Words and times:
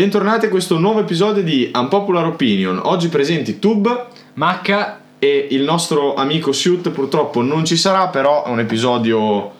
Bentornati 0.00 0.46
a 0.46 0.48
questo 0.48 0.78
nuovo 0.78 1.00
episodio 1.00 1.42
di 1.42 1.70
Unpopular 1.74 2.24
Opinion. 2.24 2.80
Oggi 2.84 3.08
presenti 3.08 3.58
Tub 3.58 4.06
Macca 4.32 4.98
e 5.18 5.48
il 5.50 5.60
nostro 5.62 6.14
amico 6.14 6.52
Shoot 6.52 6.88
purtroppo 6.88 7.42
non 7.42 7.66
ci 7.66 7.76
sarà, 7.76 8.08
però 8.08 8.46
è 8.46 8.48
un 8.48 8.60
episodio 8.60 9.52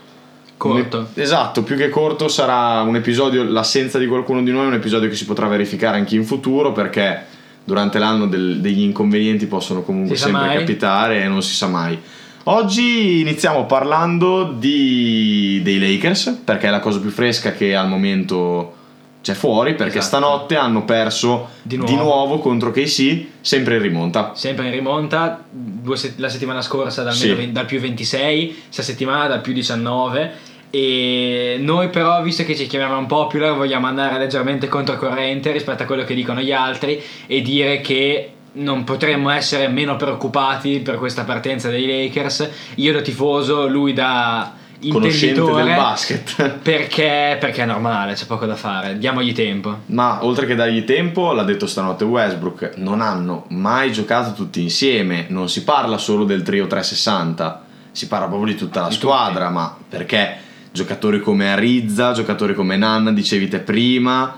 corto. 0.57 1.09
esatto, 1.13 1.63
più 1.63 1.77
che 1.77 1.91
corto 1.91 2.29
sarà 2.29 2.81
un 2.81 2.97
episodio, 2.97 3.45
l'assenza 3.45 3.99
di 3.99 4.07
qualcuno 4.07 4.43
di 4.43 4.51
noi 4.51 4.65
è 4.65 4.69
un 4.69 4.73
episodio 4.73 5.11
che 5.11 5.15
si 5.15 5.27
potrà 5.27 5.47
verificare 5.47 5.99
anche 5.99 6.15
in 6.15 6.25
futuro 6.25 6.73
perché 6.73 7.23
durante 7.63 7.99
l'anno 7.99 8.27
del- 8.27 8.63
degli 8.63 8.81
inconvenienti 8.81 9.45
possono 9.45 9.83
comunque 9.83 10.17
Si 10.17 10.23
sempre 10.23 10.55
capitare 10.57 11.23
e 11.23 11.29
non 11.29 11.43
si 11.43 11.55
sa 11.55 11.67
mai. 11.67 11.99
Oggi 12.45 13.21
iniziamo 13.21 13.67
parlando 13.67 14.55
di- 14.59 15.61
dei 15.63 15.79
Lakers 15.79 16.41
perché 16.43 16.69
è 16.69 16.71
la 16.71 16.81
cosa 16.81 16.99
più 16.99 17.11
fresca 17.11 17.53
che 17.53 17.77
al 17.77 17.89
momento 17.89 18.77
c'è 19.23 19.35
fuori 19.35 19.75
perché 19.75 19.99
Esatto. 19.99 20.17
stanotte 20.17 20.57
hanno 20.57 20.85
perso 20.85 21.49
Di 21.63 21.77
di 21.77 21.95
nuovo. 21.95 22.03
nuovo 22.03 22.39
contro 22.39 22.71
KC 22.71 23.25
sempre 23.43 23.77
in 23.77 23.83
rimonta. 23.83 24.33
Sempre 24.35 24.67
in 24.67 24.73
rimonta, 24.73 25.43
due 25.51 25.97
se- 25.97 26.15
la 26.17 26.29
settimana 26.29 26.63
scorsa 26.63 27.03
dal, 27.03 27.13
Sì. 27.15 27.33
ve- 27.33 27.53
dal 27.53 27.67
più 27.67 27.81
26, 27.81 28.63
questa 28.65 28.83
settimana 28.83 29.27
dal 29.27 29.41
più 29.43 29.53
19 29.53 30.49
e 30.71 31.57
noi 31.61 31.89
però 31.89 32.23
visto 32.23 32.45
che 32.45 32.55
ci 32.57 32.67
chiamiamo 32.67 32.97
un 32.97 33.07
popular 33.07 33.57
vogliamo 33.57 33.87
andare 33.89 34.19
leggermente 34.19 34.69
controcorrente 34.69 35.51
rispetto 35.53 35.83
a 35.83 35.87
quello 35.87 36.05
che 36.05 36.15
dicono 36.15 36.41
gli 36.41 36.53
altri 36.53 37.03
e 37.27 37.43
dire 37.43 37.81
che 37.81 38.33
non 38.53 38.85
potremmo 38.85 39.31
essere 39.31 39.69
meno 39.69 39.97
preoccupati 39.97 40.79
per 40.81 40.97
questa 40.97 41.25
partenza 41.25 41.69
dei 41.69 41.87
Lakers, 41.87 42.51
io 42.77 42.93
da 42.93 43.01
tifoso, 43.01 43.69
lui 43.69 43.93
da 43.93 44.55
Conoscente 44.89 45.41
del 45.43 45.75
basket. 45.75 46.59
perché, 46.63 47.37
perché 47.39 47.63
è 47.63 47.67
normale, 47.67 48.15
c'è 48.15 48.27
poco 48.27 48.47
da 48.47 48.57
fare, 48.57 48.97
diamogli 48.97 49.33
tempo. 49.33 49.81
Ma 49.87 50.25
oltre 50.25 50.47
che 50.47 50.55
dargli 50.55 50.85
tempo, 50.85 51.33
l'ha 51.33 51.43
detto 51.43 51.67
stanotte 51.67 52.05
Westbrook, 52.05 52.73
non 52.77 53.01
hanno 53.01 53.45
mai 53.49 53.93
giocato 53.93 54.33
tutti 54.33 54.63
insieme, 54.63 55.27
non 55.29 55.49
si 55.49 55.65
parla 55.65 55.99
solo 55.99 56.25
del 56.25 56.43
trio 56.43 56.67
360, 56.67 57.65
si 57.93 58.09
parla 58.09 58.27
proprio 58.27 58.53
di 58.53 58.59
tutta 58.59 58.81
la 58.83 58.89
Di 58.89 58.95
squadra, 58.95 59.51
ma 59.51 59.77
perché 59.89 60.37
giocatori 60.73 61.21
come 61.21 61.53
Arizza, 61.53 62.13
giocatori 62.13 62.55
come 62.55 62.77
Nanna, 62.77 63.13
dicevi 63.13 63.49
te 63.49 63.59
prima, 63.59 64.35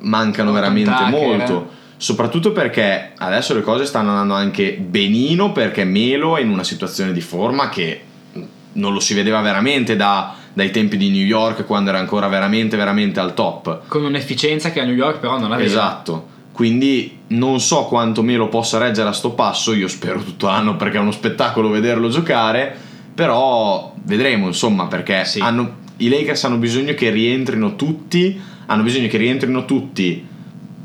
mancano 0.00 0.50
Horton 0.50 0.74
veramente 0.74 0.90
Tucker. 0.90 1.10
molto. 1.10 1.80
Soprattutto 1.96 2.50
perché 2.50 3.12
adesso 3.16 3.54
le 3.54 3.62
cose 3.62 3.84
stanno 3.84 4.10
andando 4.10 4.34
anche 4.34 4.72
benino 4.72 5.52
perché 5.52 5.84
Melo 5.84 6.36
è 6.36 6.40
in 6.40 6.50
una 6.50 6.64
situazione 6.64 7.12
di 7.12 7.20
forma 7.20 7.68
che 7.68 8.02
non 8.74 8.92
lo 8.92 9.00
si 9.00 9.14
vedeva 9.14 9.40
veramente 9.40 9.96
da- 9.96 10.34
dai 10.52 10.70
tempi 10.70 10.96
di 10.96 11.10
New 11.10 11.24
York 11.24 11.64
quando 11.66 11.90
era 11.90 11.98
ancora 11.98 12.28
veramente 12.28 12.76
veramente 12.76 13.20
al 13.20 13.34
top. 13.34 13.82
Con 13.88 14.04
un'efficienza 14.04 14.70
che 14.70 14.80
a 14.80 14.84
New 14.84 14.94
York 14.94 15.18
però 15.18 15.38
non 15.38 15.52
aveva. 15.52 15.68
Esatto. 15.68 16.28
Quindi 16.52 17.18
non 17.28 17.60
so 17.60 17.84
quanto 17.84 18.22
me 18.22 18.36
lo 18.36 18.48
possa 18.48 18.76
reggere 18.78 19.08
a 19.08 19.12
sto 19.12 19.30
passo, 19.32 19.72
io 19.72 19.88
spero 19.88 20.22
tutto 20.22 20.46
l'anno 20.46 20.76
perché 20.76 20.98
è 20.98 21.00
uno 21.00 21.10
spettacolo 21.10 21.70
vederlo 21.70 22.08
giocare, 22.10 22.76
però 23.14 23.92
vedremo 24.04 24.46
insomma 24.46 24.86
perché 24.86 25.24
Sì. 25.24 25.40
hanno- 25.40 25.76
i 25.98 26.08
Lakers 26.08 26.44
hanno 26.44 26.56
bisogno 26.56 26.94
che 26.94 27.10
rientrino 27.10 27.74
tutti, 27.76 28.38
hanno 28.66 28.82
bisogno 28.82 29.08
che 29.08 29.16
rientrino 29.16 29.64
tutti, 29.64 30.26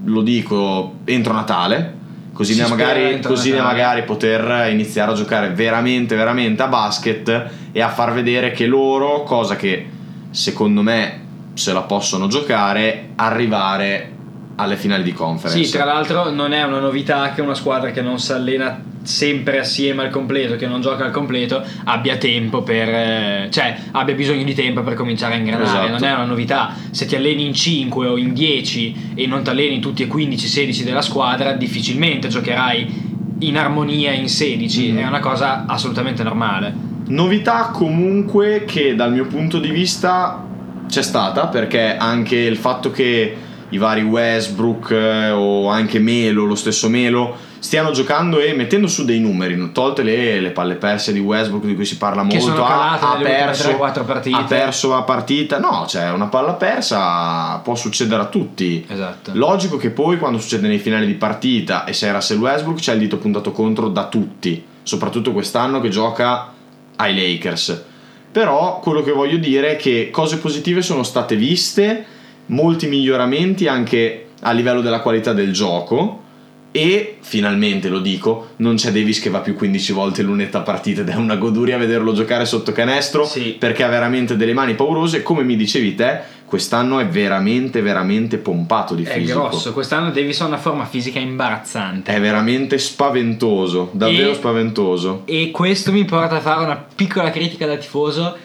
lo 0.06 0.22
dico, 0.22 0.96
entro 1.06 1.34
Natale, 1.34 1.96
così, 2.38 2.56
da 2.56 2.68
magari, 2.68 3.20
così 3.20 3.52
magari 3.52 4.04
poter 4.04 4.70
iniziare 4.72 5.12
a 5.12 5.16
giocare 5.16 5.50
veramente 5.50 6.16
veramente 6.16 6.62
a 6.62 6.68
basket 6.68 7.50
e 7.72 7.82
a 7.82 7.90
far 7.90 8.14
vedere 8.14 8.52
che 8.52 8.68
loro, 8.68 9.24
cosa 9.24 9.56
che 9.56 9.88
secondo 10.30 10.84
me 10.84 11.26
se 11.56 11.74
la 11.74 11.82
possono 11.82 12.28
giocare, 12.28 13.10
arrivare 13.16 14.12
alle 14.58 14.76
finali 14.76 15.04
di 15.04 15.14
conference. 15.14 15.64
Sì, 15.64 15.72
tra 15.72 15.86
l'altro 15.86 16.32
non 16.32 16.52
è 16.52 16.64
una 16.64 16.80
novità 16.80 17.32
che 17.32 17.42
una 17.42 17.54
squadra 17.54 17.92
che 17.92 18.02
non 18.02 18.20
si 18.20 18.32
allena 18.32 18.82
sempre 19.04 19.60
assieme 19.60 20.04
al 20.04 20.10
completo, 20.10 20.56
che 20.56 20.68
non 20.68 20.82
gioca 20.82 21.06
al 21.06 21.12
completo, 21.12 21.64
abbia 21.86 22.18
tempo 22.18 22.62
per... 22.64 22.90
eh, 22.90 23.48
cioè 23.52 23.78
abbia 23.92 24.16
bisogno 24.16 24.44
di 24.44 24.54
tempo 24.54 24.82
per 24.82 24.96
cominciare 24.96 25.36
a 25.36 25.38
ingranare. 25.38 25.68
Esatto. 25.68 25.92
Non 25.92 26.04
è 26.04 26.14
una 26.14 26.26
novità. 26.26 26.74
Se 26.90 27.06
ti 27.06 27.16
alleni 27.16 27.46
in 27.46 27.54
5 27.54 28.08
o 28.08 28.18
in 28.18 28.34
10 28.34 29.12
e 29.16 29.28
non 29.28 29.44
ti 29.44 29.50
alleni 29.50 29.80
tutti 29.80 30.04
e 30.04 30.08
15-16 30.08 30.84
della 30.84 31.02
squadra, 31.02 31.54
difficilmente 31.54 32.28
giocherai 32.28 33.16
in 33.40 33.58
armonia 33.58 34.12
in 34.12 34.28
16. 34.28 34.92
Mhm. 34.92 34.98
È 34.98 35.08
una 35.08 35.20
cosa 35.20 35.66
assolutamente 35.68 36.24
normale. 36.24 36.74
Novità 37.08 37.70
comunque 37.72 38.66
che 38.66 38.96
dal 38.96 39.14
mio 39.14 39.26
punto 39.28 39.60
di 39.60 39.70
vista 39.70 40.44
c'è 40.90 41.02
stata 41.02 41.48
perché 41.48 41.96
anche 41.96 42.36
il 42.36 42.58
fatto 42.58 42.92
che 42.92 43.46
i 43.70 43.78
vari 43.78 44.02
Westbrook 44.02 44.92
eh, 44.92 45.30
o 45.32 45.68
anche 45.70 46.00
Melo, 46.00 46.46
lo 46.46 46.56
stesso 46.56 46.90
Melo, 46.90 47.36
stiano 47.60 47.92
giocando 47.92 48.40
e 48.40 48.54
mettendo 48.54 48.88
su 48.88 49.04
dei 49.04 49.20
numeri, 49.20 49.72
tolte 49.72 50.04
le, 50.04 50.40
le 50.40 50.52
palle 50.52 50.76
perse 50.76 51.12
di 51.12 51.20
Westbrook 51.20 51.66
di 51.66 51.76
cui 51.76 51.86
si 51.86 51.98
parla 51.98 52.26
Che 52.26 52.38
molto, 52.40 52.64
ha, 52.64 53.00
ha 53.00 53.18
perso, 53.18 53.70
3-4 53.70 54.06
partite. 54.06 54.36
ha 54.38 54.44
perso 54.44 54.90
la 54.90 55.02
partita, 55.02 55.60
no, 55.60 55.86
cioè 55.88 56.12
una 56.12 56.28
palla 56.28 56.54
persa 56.54 57.58
può 57.58 57.76
succedere 57.76 58.22
a 58.22 58.28
tutti. 58.28 58.86
Esatto. 58.88 59.32
Logico 59.34 59.78
che 59.78 59.90
poi 59.90 60.18
quando 60.18 60.40
succede 60.40 60.68
nei 60.68 60.80
finali 60.80 61.06
di 61.06 61.16
partita 61.16 61.84
e 61.86 61.94
sei 61.94 62.12
Russell 62.12 62.40
Westbrook 62.40 62.80
c'è 62.80 62.94
il 62.94 63.00
dito 63.00 63.18
puntato 63.18 63.52
contro 63.52 63.90
da 63.90 64.06
tutti, 64.08 64.64
soprattutto 64.84 65.34
quest'anno 65.34 65.82
che 65.82 65.90
gioca 65.90 66.54
ai 66.96 67.16
Lakers. 67.16 67.84
Però 68.32 68.80
quello 68.80 69.02
che 69.02 69.12
voglio 69.12 69.38
dire 69.38 69.72
è 69.72 69.76
che 69.78 70.10
cose 70.12 70.38
positive 70.38 70.82
sono 70.82 71.02
state 71.02 71.36
viste, 71.36 72.06
molti 72.48 72.88
miglioramenti 72.88 73.68
anche 73.68 74.28
a 74.42 74.52
livello 74.52 74.82
della 74.82 75.00
qualità 75.02 75.34
del 75.34 75.52
gioco 75.52 76.24
e 76.72 77.18
finalmente 77.22 77.90
lo 77.90 78.00
dico, 78.00 78.50
non 78.58 78.76
c'è 78.76 78.92
Davis 78.92 79.20
che 79.20 79.30
va 79.32 79.40
più 79.40 79.56
15 79.56 79.94
volte 79.94 80.22
l'unetta 80.22 80.60
partita 80.62 81.02
ed 81.02 81.10
è 81.10 81.16
una 81.16 81.36
goduria 81.36 81.78
vederlo 81.78 82.14
giocare 82.14 82.46
sotto 82.46 82.72
canestro 82.72 83.26
Sì. 83.26 83.56
perché 83.58 83.84
ha 83.84 83.88
veramente 83.88 84.36
delle 84.36 84.54
mani 84.54 84.76
paurose, 84.76 85.24
come 85.24 85.44
mi 85.44 85.56
dicevi 85.56 85.96
te, 85.96 86.20
quest'anno 86.46 87.00
è 87.00 87.08
veramente 87.08 87.82
veramente 87.82 88.38
pompato 88.38 88.94
di 88.94 89.04
È 89.04 89.12
fisico. 89.12 89.48
grosso. 89.48 89.74
Quest'anno 89.74 90.12
Davis 90.12 90.40
ha 90.42 90.46
una 90.46 90.58
forma 90.58 90.86
fisica 90.86 91.18
imbarazzante. 91.20 92.14
È 92.14 92.20
veramente 92.22 92.78
spaventoso, 92.78 93.90
davvero 93.94 94.32
E- 94.32 94.36
spaventoso. 94.36 95.24
E 95.26 95.50
questo 95.52 95.92
mi 95.92 96.06
porta 96.06 96.36
a 96.36 96.42
fare 96.42 96.64
una 96.64 96.86
piccola 96.96 97.32
critica 97.32 97.66
da 97.66 97.76
tifoso. 97.78 98.36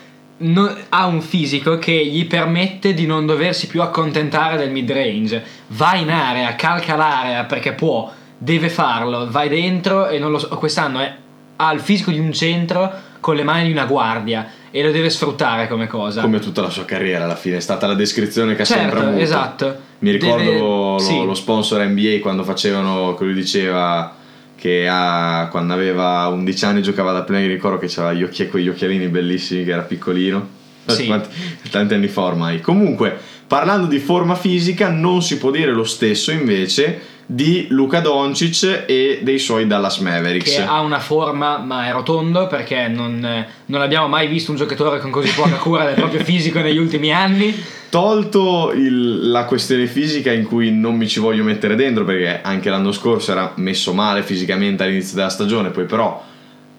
No- 0.42 0.74
ha 0.88 1.06
un 1.06 1.20
fisico 1.20 1.78
che 1.78 1.92
gli 1.92 2.26
permette 2.26 2.94
di 2.94 3.06
non 3.06 3.26
doversi 3.26 3.66
più 3.66 3.80
accontentare 3.82 4.56
del 4.56 4.70
mid 4.70 4.90
range. 4.90 5.42
Va 5.68 5.94
in 5.96 6.10
area, 6.10 6.54
calca 6.54 6.96
l'area 6.96 7.44
perché 7.44 7.72
può, 7.72 8.10
deve 8.38 8.68
farlo, 8.68 9.30
vai 9.30 9.48
dentro 9.48 10.08
e 10.08 10.18
non 10.18 10.30
lo 10.30 10.38
so. 10.38 10.48
Quest'anno 10.48 10.98
è- 11.00 11.14
ha 11.56 11.72
il 11.72 11.80
fisico 11.80 12.10
di 12.10 12.18
un 12.18 12.32
centro 12.32 12.90
con 13.20 13.36
le 13.36 13.44
mani 13.44 13.66
di 13.66 13.70
una 13.72 13.84
guardia 13.84 14.50
e 14.72 14.82
lo 14.82 14.90
deve 14.90 15.10
sfruttare 15.10 15.68
come 15.68 15.86
cosa. 15.86 16.22
Come 16.22 16.40
tutta 16.40 16.60
la 16.60 16.70
sua 16.70 16.84
carriera 16.84 17.24
alla 17.24 17.36
fine, 17.36 17.58
è 17.58 17.60
stata 17.60 17.86
la 17.86 17.94
descrizione 17.94 18.56
che 18.56 18.62
ha 18.62 18.64
sempre 18.64 18.90
certo, 18.90 19.06
avuto. 19.06 19.22
esatto. 19.22 19.76
Mi 20.00 20.10
ricordo 20.10 20.42
Deve- 20.42 20.58
lo, 20.58 20.98
sì. 20.98 21.24
lo 21.24 21.34
sponsor 21.34 21.86
NBA 21.86 22.18
quando 22.20 22.42
facevano, 22.42 23.14
che 23.14 23.24
lui 23.24 23.34
diceva 23.34 24.12
che 24.62 24.86
ha- 24.88 25.48
quando 25.50 25.72
aveva 25.74 26.28
11 26.28 26.64
anni 26.66 26.82
giocava 26.82 27.10
da 27.10 27.22
play, 27.24 27.48
ricordo 27.48 27.78
che 27.78 27.92
aveva 27.96 28.12
gli 28.12 28.22
occhi, 28.22 28.46
quegli 28.46 28.68
occhialini 28.68 29.08
bellissimi 29.08 29.64
che 29.64 29.72
era 29.72 29.82
piccolino. 29.82 30.48
Sì. 30.86 31.06
Quanti- 31.06 31.30
tanti 31.68 31.94
anni 31.94 32.06
fa 32.06 32.20
ormai. 32.20 32.60
Comunque, 32.60 33.12
parlando 33.48 33.88
di 33.88 33.98
forma 33.98 34.36
fisica, 34.36 34.88
non 34.88 35.20
si 35.20 35.38
può 35.38 35.50
dire 35.50 35.72
lo 35.72 35.82
stesso 35.82 36.30
invece 36.30 37.00
di 37.34 37.66
Luca 37.70 38.00
Doncic 38.00 38.84
e 38.86 39.20
dei 39.22 39.38
suoi 39.38 39.66
Dallas 39.66 39.98
Mavericks. 39.98 40.54
che 40.54 40.62
ha 40.62 40.80
una 40.80 40.98
forma 41.00 41.56
ma 41.58 41.86
è 41.86 41.92
rotondo 41.92 42.46
perché 42.46 42.88
non, 42.88 43.46
non 43.66 43.80
abbiamo 43.80 44.06
mai 44.06 44.28
visto 44.28 44.50
un 44.50 44.58
giocatore 44.58 45.00
con 45.00 45.10
così 45.10 45.32
poca 45.34 45.56
cura 45.56 45.84
del 45.86 45.94
proprio 45.94 46.22
fisico 46.22 46.60
negli 46.60 46.76
ultimi 46.78 47.10
anni 47.12 47.54
Tolto 47.88 48.72
il- 48.74 49.30
la 49.30 49.44
questione 49.44 49.86
fisica 49.86 50.32
in 50.32 50.44
cui 50.44 50.70
non 50.70 50.94
mi 50.96 51.06
ci 51.06 51.20
voglio 51.20 51.44
mettere 51.44 51.74
dentro 51.74 52.04
perché 52.04 52.40
anche 52.42 52.70
l'anno 52.70 52.90
scorso 52.92 53.32
era 53.32 53.52
messo 53.56 53.92
male 53.92 54.22
fisicamente 54.22 54.82
all'inizio 54.82 55.16
della 55.16 55.28
stagione, 55.28 55.68
poi 55.68 55.84
però 55.84 56.22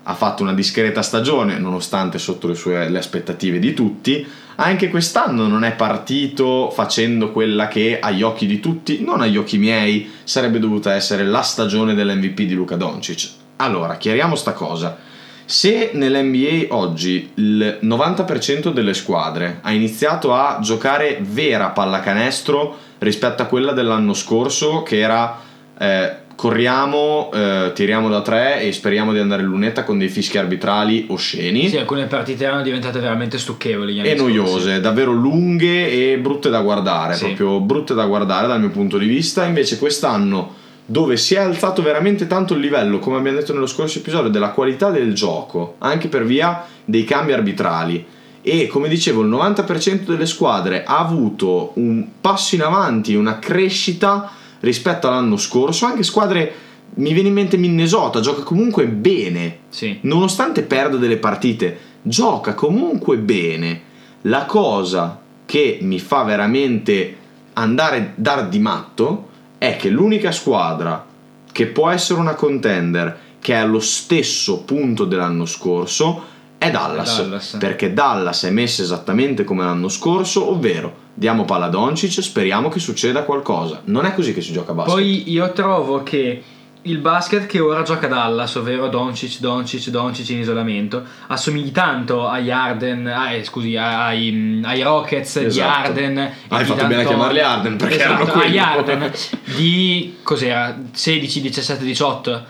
ha 0.05 0.13
fatto 0.15 0.41
una 0.43 0.53
discreta 0.53 1.01
stagione 1.03 1.59
nonostante 1.59 2.17
sotto 2.17 2.47
le, 2.47 2.55
sue, 2.55 2.89
le 2.89 2.97
aspettative 2.97 3.59
di 3.59 3.73
tutti. 3.73 4.27
Anche 4.55 4.89
quest'anno 4.89 5.47
non 5.47 5.63
è 5.63 5.73
partito 5.73 6.69
facendo 6.69 7.31
quella 7.31 7.67
che 7.67 7.99
agli 7.99 8.21
occhi 8.21 8.45
di 8.45 8.59
tutti, 8.59 9.03
non 9.03 9.21
agli 9.21 9.37
occhi 9.37 9.57
miei, 9.57 10.11
sarebbe 10.23 10.59
dovuta 10.59 10.93
essere 10.93 11.23
la 11.25 11.41
stagione 11.41 11.95
dell'MVP 11.95 12.41
di 12.41 12.53
Luca 12.53 12.75
Doncic. 12.75 13.29
Allora, 13.57 13.97
chiariamo 13.97 14.35
sta 14.35 14.53
cosa. 14.53 14.97
Se 15.45 15.91
nell'NBA 15.93 16.73
oggi 16.73 17.31
il 17.35 17.79
90% 17.81 18.71
delle 18.71 18.93
squadre 18.93 19.59
ha 19.61 19.71
iniziato 19.71 20.33
a 20.33 20.59
giocare 20.61 21.19
vera 21.21 21.69
pallacanestro 21.69 22.77
rispetto 22.99 23.41
a 23.41 23.45
quella 23.45 23.73
dell'anno 23.73 24.13
scorso, 24.13 24.83
che 24.83 24.99
era 24.99 25.39
eh, 25.77 26.15
corriamo, 26.35 27.31
eh, 27.33 27.71
tiriamo 27.73 28.09
da 28.09 28.21
tre 28.21 28.61
e 28.61 28.71
speriamo 28.71 29.13
di 29.13 29.19
andare 29.19 29.43
in 29.43 29.47
lunetta 29.47 29.83
con 29.83 29.97
dei 29.97 30.09
fischi 30.09 30.37
arbitrali 30.37 31.05
osceni. 31.09 31.69
Sì, 31.69 31.77
alcune 31.77 32.05
partite 32.05 32.45
erano 32.45 32.61
diventate 32.61 32.99
veramente 32.99 33.37
stucchevoli. 33.37 34.01
e 34.01 34.15
noiose, 34.15 34.79
davvero 34.79 35.11
lunghe 35.11 35.89
e 36.11 36.17
brutte 36.17 36.49
da 36.49 36.61
guardare, 36.61 37.15
Sì. 37.15 37.25
proprio 37.25 37.59
brutte 37.59 37.93
da 37.93 38.05
guardare 38.05 38.47
dal 38.47 38.59
mio 38.59 38.69
punto 38.69 38.97
di 38.97 39.07
vista. 39.07 39.45
Invece 39.45 39.77
quest'anno, 39.77 40.53
dove 40.85 41.15
si 41.17 41.35
è 41.35 41.39
alzato 41.39 41.81
veramente 41.81 42.27
tanto 42.27 42.53
il 42.55 42.59
livello, 42.59 42.99
come 42.99 43.17
abbiamo 43.17 43.37
detto 43.37 43.53
nello 43.53 43.67
scorso 43.67 43.99
episodio, 43.99 44.29
della 44.29 44.49
qualità 44.49 44.89
del 44.89 45.13
gioco, 45.13 45.75
anche 45.79 46.07
per 46.07 46.25
via 46.25 46.65
dei 46.83 47.03
cambi 47.05 47.31
arbitrali. 47.31 48.05
E 48.41 48.67
come 48.67 48.89
dicevo, 48.89 49.21
il 49.21 49.29
90% 49.29 50.11
delle 50.11 50.25
squadre 50.25 50.83
ha 50.83 50.97
avuto 50.99 51.71
un 51.75 52.05
passo 52.19 52.55
in 52.55 52.61
avanti, 52.63 53.15
una 53.15 53.39
crescita 53.39 54.29
rispetto 54.63 55.07
all'anno 55.07 55.37
scorso. 55.37 55.85
Anche 55.85 56.03
squadre, 56.03 56.53
mi 56.95 57.13
viene 57.13 57.29
in 57.29 57.33
mente 57.33 57.57
Minnesota, 57.57 58.19
gioca 58.19 58.43
comunque 58.43 58.87
bene 58.87 59.59
Sì. 59.69 59.99
nonostante 60.01 60.63
perda 60.63 60.97
delle 60.97 61.17
partite, 61.17 61.77
gioca 62.01 62.53
comunque 62.53 63.17
bene. 63.17 63.81
La 64.23 64.45
cosa 64.45 65.19
che 65.45 65.79
mi 65.81 65.99
fa 65.99 66.23
veramente 66.23 67.17
andare 67.53 68.13
dar 68.15 68.47
di 68.47 68.59
matto 68.59 69.29
è 69.57 69.75
che 69.75 69.89
l'unica 69.89 70.31
squadra 70.31 71.05
che 71.51 71.67
può 71.67 71.89
essere 71.89 72.19
una 72.19 72.35
contender 72.35 73.19
che 73.39 73.53
è 73.53 73.57
allo 73.57 73.79
stesso 73.79 74.63
punto 74.63 75.05
dell'anno 75.05 75.45
scorso 75.45 76.31
è 76.67 76.71
Dallas, 76.71 77.21
Dallas. 77.21 77.57
perché 77.59 77.93
Dallas 77.93 78.43
è 78.43 78.49
messa 78.49 78.81
esattamente 78.81 79.43
come 79.43 79.63
l'anno 79.63 79.89
scorso, 79.89 80.49
ovvero 80.49 81.01
diamo 81.13 81.45
palla 81.45 81.65
a 81.65 81.69
Doncic, 81.69 82.21
speriamo 82.21 82.69
che 82.69 82.79
succeda 82.79 83.23
qualcosa. 83.23 83.81
Non 83.85 84.05
è 84.05 84.13
così 84.13 84.33
che 84.33 84.41
si 84.41 84.51
gioca 84.51 84.71
a 84.71 84.75
basket. 84.75 84.93
Poi 84.95 85.31
io 85.31 85.51
trovo 85.53 86.03
che 86.03 86.43
il 86.85 86.97
basket 86.97 87.45
che 87.45 87.61
ora 87.61 87.81
gioca 87.83 88.07
Dallas, 88.07 88.55
ovvero 88.55 88.89
Doncic, 88.89 89.39
Doncic, 89.39 89.87
Doncic 89.89 90.27
in 90.29 90.39
isolamento, 90.39 91.01
assomigli 91.27 91.71
tanto 91.71 92.27
agli 92.27 92.51
Arden, 92.51 93.07
ah, 93.07 93.31
eh, 93.31 93.43
scusi, 93.45 93.77
ai, 93.77 94.31
mm, 94.31 94.63
ai 94.65 94.81
Rockets 94.81 95.39
di 95.39 95.45
Esatto. 95.45 95.87
Arden. 95.87 96.17
e 96.17 96.33
Hai 96.49 96.63
di 96.63 96.69
fatto 96.69 96.85
bene 96.87 97.03
a 97.03 97.05
chiamarli 97.05 97.39
Arden, 97.39 97.77
perché 97.77 97.95
Esatto, 97.95 98.11
erano 98.13 98.31
quelli. 98.31 98.47
agli 98.47 98.57
Arden 98.57 99.11
di 99.55 100.17
cos'era? 100.23 100.77
16, 100.91 101.41
17, 101.41 101.83
18. 101.85 102.43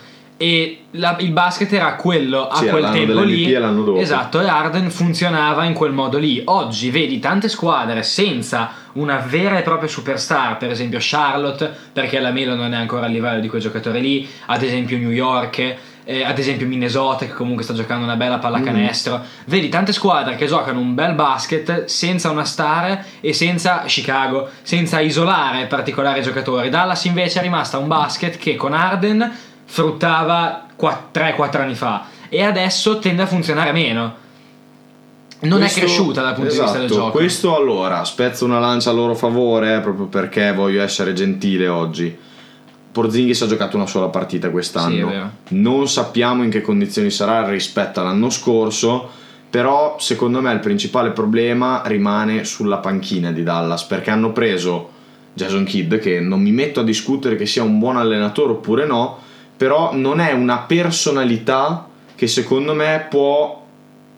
E 0.44 0.80
la- 0.90 1.16
il 1.20 1.30
basket 1.30 1.72
era 1.72 1.94
quello 1.94 2.48
a 2.48 2.56
Sì, 2.56 2.66
quel 2.68 2.90
tempo 2.90 3.22
lì. 3.22 3.50
l'anno 3.50 3.82
dopo. 3.82 3.98
Esatto, 3.98 4.42
e 4.42 4.46
Arden 4.46 4.90
funzionava 4.90 5.64
in 5.64 5.72
quel 5.72 5.92
modo 5.92 6.18
lì. 6.18 6.42
Oggi 6.44 6.90
vedi 6.90 7.18
tante 7.18 7.48
squadre 7.48 8.02
senza 8.02 8.70
una 8.94 9.24
vera 9.26 9.56
e 9.56 9.62
propria 9.62 9.88
superstar, 9.88 10.58
per 10.58 10.70
esempio 10.70 10.98
Charlotte, 11.00 11.72
perché 11.94 12.20
la 12.20 12.30
Melo 12.30 12.54
non 12.56 12.74
è 12.74 12.76
ancora 12.76 13.06
a 13.06 13.08
livello 13.08 13.40
di 13.40 13.48
quei 13.48 13.62
giocatori 13.62 14.02
lì, 14.02 14.28
ad 14.46 14.62
esempio 14.62 14.98
New 14.98 15.10
York. 15.10 15.76
eh, 16.06 16.22
ad 16.22 16.38
esempio 16.38 16.66
Minnesota 16.66 17.24
che 17.24 17.32
comunque 17.32 17.64
sta 17.64 17.72
giocando 17.72 18.04
una 18.04 18.16
bella 18.16 18.36
Mm. 18.36 18.40
pallacanestro 18.40 19.22
vedi 19.46 19.70
tante 19.70 19.94
squadre 19.94 20.36
che 20.36 20.44
giocano 20.46 20.78
un 20.78 20.94
bel 20.94 21.14
basket 21.14 21.86
senza 21.86 22.28
una 22.28 22.44
star 22.44 23.02
e 23.22 23.32
senza 23.32 23.84
Chicago 23.86 24.50
senza 24.60 25.00
isolare 25.00 25.64
particolari 25.64 26.20
giocatori 26.20 26.68
Dallas 26.68 27.06
invece 27.06 27.38
è 27.38 27.42
rimasta 27.42 27.78
un 27.78 27.88
basket 27.88 28.36
che 28.36 28.54
con 28.54 28.74
Arden 28.74 29.32
fruttava 29.64 30.66
3-4 30.76 31.60
anni 31.60 31.74
fa 31.74 32.06
e 32.28 32.42
adesso 32.42 32.98
tende 32.98 33.22
a 33.22 33.26
funzionare 33.26 33.72
meno 33.72 34.22
non 35.40 35.58
Questo- 35.58 35.80
è 35.80 35.82
cresciuta 35.82 36.22
dal 36.22 36.34
punto 36.34 36.52
di 36.52 36.58
vista 36.58 36.72
del 36.78 36.84
esatto, 36.86 37.00
gioco 37.00 37.18
Questo 37.18 37.56
allora, 37.56 38.04
spezzo 38.04 38.44
una 38.46 38.58
lancia 38.58 38.90
a 38.90 38.92
loro 38.94 39.14
favore, 39.14 39.76
eh, 39.76 39.80
proprio 39.80 40.06
perché 40.06 40.52
voglio 40.54 40.80
essere 40.82 41.12
gentile 41.12 41.68
oggi. 41.68 42.16
Porzingis 42.92 43.42
ha 43.42 43.46
giocato 43.46 43.76
una 43.76 43.86
sola 43.86 44.06
partita 44.06 44.44
Sì, 44.44 44.48
è 44.48 44.52
quest'anno. 44.52 45.06
vero. 45.08 45.30
non 45.48 45.86
sappiamo 45.88 46.44
in 46.44 46.50
che 46.50 46.62
condizioni 46.62 47.10
sarà 47.10 47.46
rispetto 47.46 48.00
all'anno 48.00 48.30
scorso, 48.30 49.10
però 49.50 49.96
secondo 49.98 50.40
me 50.40 50.50
il 50.52 50.60
principale 50.60 51.10
problema 51.10 51.82
rimane 51.84 52.44
sulla 52.44 52.78
panchina 52.78 53.30
di 53.30 53.42
Dallas, 53.42 53.82
perché 53.84 54.10
hanno 54.10 54.32
preso 54.32 54.90
Jason 55.34 55.64
Kidd, 55.64 55.96
che 55.96 56.20
non 56.20 56.40
mi 56.40 56.52
metto 56.52 56.80
a 56.80 56.84
discutere 56.84 57.36
che 57.36 57.44
sia 57.44 57.62
un 57.64 57.78
buon 57.78 57.96
allenatore 57.98 58.52
oppure 58.52 58.86
no, 58.86 59.18
però 59.56 59.94
non 59.94 60.20
è 60.20 60.32
una 60.32 60.58
personalità 60.58 61.88
che 62.14 62.26
secondo 62.26 62.74
me 62.74 63.06
può 63.08 63.62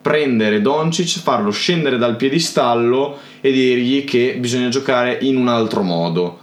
prendere 0.06 0.60
Doncic, 0.60 1.18
farlo 1.20 1.50
scendere 1.50 1.98
dal 1.98 2.14
piedistallo 2.14 3.18
e 3.40 3.50
dirgli 3.50 4.04
che 4.04 4.36
bisogna 4.38 4.68
giocare 4.68 5.18
in 5.22 5.36
un 5.36 5.48
altro 5.48 5.82
modo. 5.82 6.38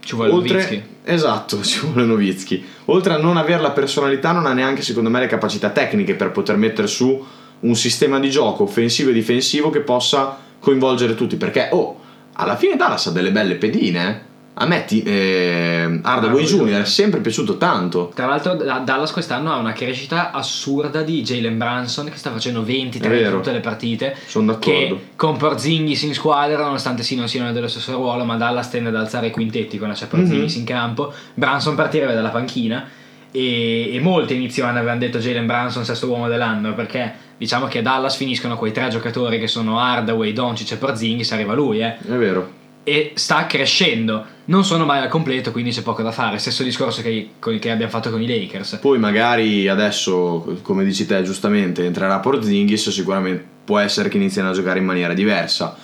ci 0.00 0.14
vuole 0.14 0.30
Nowitzki. 0.30 0.82
esatto, 1.02 1.60
ci 1.64 1.80
vuole 1.80 2.04
Novitsky. 2.04 2.64
Oltre 2.86 3.14
a 3.14 3.18
non 3.18 3.36
avere 3.36 3.60
la 3.60 3.72
personalità, 3.72 4.30
non 4.30 4.46
ha 4.46 4.52
neanche 4.52 4.82
secondo 4.82 5.10
me 5.10 5.18
le 5.18 5.26
capacità 5.26 5.70
tecniche 5.70 6.14
per 6.14 6.30
poter 6.30 6.56
mettere 6.56 6.86
su 6.86 7.24
un 7.60 7.74
sistema 7.74 8.20
di 8.20 8.30
gioco 8.30 8.62
offensivo 8.62 9.10
e 9.10 9.14
difensivo 9.14 9.70
che 9.70 9.80
possa 9.80 10.38
coinvolgere 10.60 11.16
tutti. 11.16 11.34
Perché, 11.34 11.70
oh, 11.72 11.98
alla 12.34 12.56
fine 12.56 12.76
Dallas 12.76 13.06
ha 13.06 13.10
delle 13.10 13.32
belle 13.32 13.56
pedine. 13.56 14.26
A 14.60 14.66
me 14.66 14.84
ti, 14.86 15.02
eh, 15.04 16.00
Hardaway 16.02 16.42
Jr. 16.44 16.80
È 16.80 16.84
sempre 16.84 17.20
piaciuto 17.20 17.58
tanto. 17.58 18.10
Tra 18.12 18.26
l'altro 18.26 18.54
da- 18.54 18.78
Dallas 18.78 19.12
quest'anno 19.12 19.52
ha 19.52 19.56
una 19.56 19.72
crescita 19.72 20.32
assurda 20.32 21.02
di 21.02 21.22
Jalen 21.22 21.56
Branson 21.56 22.06
che 22.10 22.16
sta 22.16 22.32
facendo 22.32 22.64
20 22.64 22.98
È 22.98 23.00
30 23.00 23.22
vero. 23.22 23.36
tutte 23.36 23.52
le 23.52 23.60
partite 23.60 24.16
Sono 24.26 24.46
d'accordo. 24.52 24.68
che 24.96 25.00
con 25.14 25.36
Porzingis 25.36 26.02
in 26.02 26.14
squadra 26.14 26.64
nonostante 26.64 27.04
sì 27.04 27.14
non 27.14 27.28
siano 27.28 27.52
dello 27.52 27.68
stesso 27.68 27.92
ruolo 27.92 28.24
ma 28.24 28.36
Dallas 28.36 28.68
tende 28.68 28.88
ad 28.88 28.96
alzare 28.96 29.28
i 29.28 29.30
quintetti 29.30 29.78
quando 29.78 29.94
c'è 29.94 30.06
Porzingis 30.08 30.54
Mhm. 30.54 30.58
in 30.60 30.64
campo 30.66 31.12
Branson 31.34 31.76
partirebbe 31.76 32.14
dalla 32.14 32.30
panchina 32.30 32.84
e, 33.30 33.94
e 33.94 34.00
molti 34.00 34.34
inizio 34.34 34.64
anno 34.64 34.78
avevano 34.78 34.98
detto 34.98 35.18
Jalen 35.18 35.46
Branson 35.46 35.84
sesto 35.84 36.08
uomo 36.08 36.26
dell'anno 36.26 36.74
perché 36.74 37.12
diciamo 37.36 37.66
che 37.68 37.78
a 37.78 37.82
Dallas 37.82 38.16
finiscono 38.16 38.56
quei 38.56 38.72
tre 38.72 38.88
giocatori 38.88 39.38
che 39.38 39.46
sono 39.46 39.78
Hardaway, 39.78 40.32
Doncic 40.32 40.72
e 40.72 40.76
Porzingis 40.78 41.30
arriva 41.30 41.54
lui 41.54 41.78
eh 41.80 41.96
È 41.96 42.12
vero. 42.16 42.56
E 42.88 43.12
sta 43.14 43.46
crescendo. 43.46 44.24
Non 44.46 44.64
sono 44.64 44.84
mai 44.84 45.00
al 45.00 45.08
completo, 45.08 45.52
quindi 45.52 45.70
c'è 45.70 45.82
poco 45.82 46.02
da 46.02 46.10
fare. 46.10 46.38
Stesso 46.38 46.62
discorso 46.62 47.02
che, 47.02 47.30
che 47.38 47.70
abbiamo 47.70 47.90
fatto 47.90 48.10
con 48.10 48.22
i 48.22 48.26
Lakers. 48.26 48.78
Poi 48.80 48.98
magari 48.98 49.68
adesso, 49.68 50.58
come 50.62 50.84
dici 50.84 51.06
te 51.06 51.22
giustamente, 51.22 51.84
entrerà 51.84 52.18
Porzingis, 52.18 52.88
sicuramente 52.88 53.44
può 53.64 53.78
essere 53.78 54.08
che 54.08 54.16
iniziano 54.16 54.48
a 54.48 54.52
giocare 54.52 54.78
in 54.78 54.86
maniera 54.86 55.12
diversa. 55.12 55.76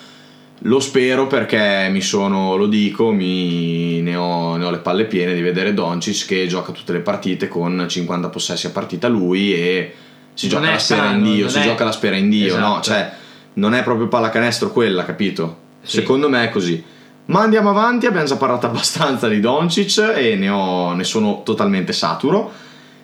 Lo 0.61 0.81
spero 0.81 1.27
perché 1.27 1.89
mi 1.91 2.01
sono, 2.01 2.57
lo 2.57 2.67
dico, 2.67 3.11
mi, 3.11 4.01
ne, 4.01 4.17
ho, 4.17 4.57
ne 4.57 4.65
ho 4.65 4.71
le 4.71 4.79
palle 4.79 5.05
piene 5.05 5.35
di 5.35 5.43
vedere 5.43 5.75
Doncic 5.75 6.27
che 6.27 6.47
gioca 6.47 6.73
tutte 6.73 6.93
le 6.93 7.01
partite 7.01 7.49
con 7.49 7.85
50 7.87 8.29
possessi 8.31 8.67
a 8.67 8.71
partita 8.71 9.09
lui 9.09 9.53
e 9.53 9.95
si 10.33 10.49
Non 10.49 10.61
gioca 10.63 10.73
la 10.73 10.79
spera 10.79 11.03
sano, 11.03 11.17
in 11.17 11.35
Dio, 11.35 11.49
si 11.49 11.59
è- 11.59 11.63
gioca 11.65 11.85
la 11.85 11.93
spera 11.93 12.17
in 12.17 12.31
Dio, 12.31 12.57
no? 12.57 12.67
Esatto. 12.67 12.83
Cioè, 12.83 13.13
non 13.55 13.75
è 13.75 13.83
proprio 13.83 14.09
pallacanestro 14.09 14.71
quella, 14.73 15.05
capito? 15.05 15.59
Sì. 15.83 15.99
Secondo 15.99 16.31
me 16.31 16.45
è 16.45 16.49
così. 16.49 16.83
Ma 17.27 17.41
andiamo 17.41 17.71
avanti, 17.71 18.07
abbiamo 18.07 18.27
già 18.27 18.37
parlato 18.37 18.67
abbastanza 18.67 19.29
di 19.29 19.41
Doncic 19.41 20.13
e 20.17 20.35
ne, 20.37 20.49
ho- 20.49 20.93
ne 20.93 21.05
sono 21.05 21.43
totalmente 21.43 21.93
saturo. 21.93 22.53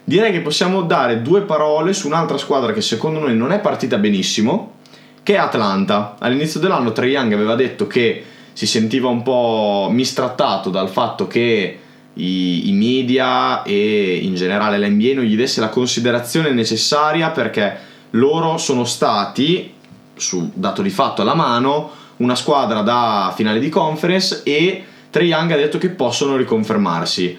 Direi 0.04 0.32
che 0.32 0.40
possiamo 0.40 0.82
dare 0.82 1.22
due 1.22 1.42
parole 1.42 1.92
su 1.92 2.06
un'altra 2.06 2.36
squadra 2.36 2.72
che 2.72 2.80
secondo 2.80 3.20
noi 3.20 3.36
non 3.36 3.52
è 3.52 3.60
partita 3.60 3.96
benissimo, 3.96 4.74
che 5.22 5.34
è 5.34 5.38
Atlanta. 5.38 6.16
All'inizio 6.18 6.60
dell'anno 6.60 6.92
Trae 6.92 7.10
Young 7.10 7.32
aveva 7.32 7.54
detto 7.54 7.86
che 7.86 8.24
si 8.52 8.66
sentiva 8.66 9.08
un 9.08 9.22
po' 9.22 9.88
mistrattato 9.90 10.70
dal 10.70 10.88
fatto 10.88 11.26
che 11.26 11.78
i, 12.14 12.68
i 12.68 12.72
media 12.72 13.62
e 13.62 14.18
in 14.22 14.34
generale 14.34 14.78
l'NBA 14.78 15.14
non 15.14 15.24
gli 15.24 15.36
desse 15.36 15.60
la 15.60 15.68
considerazione 15.68 16.50
necessaria 16.50 17.30
perché 17.30 17.78
loro 18.10 18.58
sono 18.58 18.84
stati, 18.84 19.72
su 20.16 20.50
dato 20.52 20.82
di 20.82 20.90
fatto 20.90 21.22
alla 21.22 21.34
mano, 21.34 21.90
una 22.20 22.34
squadra 22.34 22.82
da 22.82 23.32
finale 23.34 23.58
di 23.58 23.68
conference 23.68 24.42
e 24.44 24.84
Trae 25.10 25.26
Young 25.26 25.50
ha 25.52 25.56
detto 25.56 25.78
che 25.78 25.90
possono 25.90 26.36
riconfermarsi. 26.36 27.36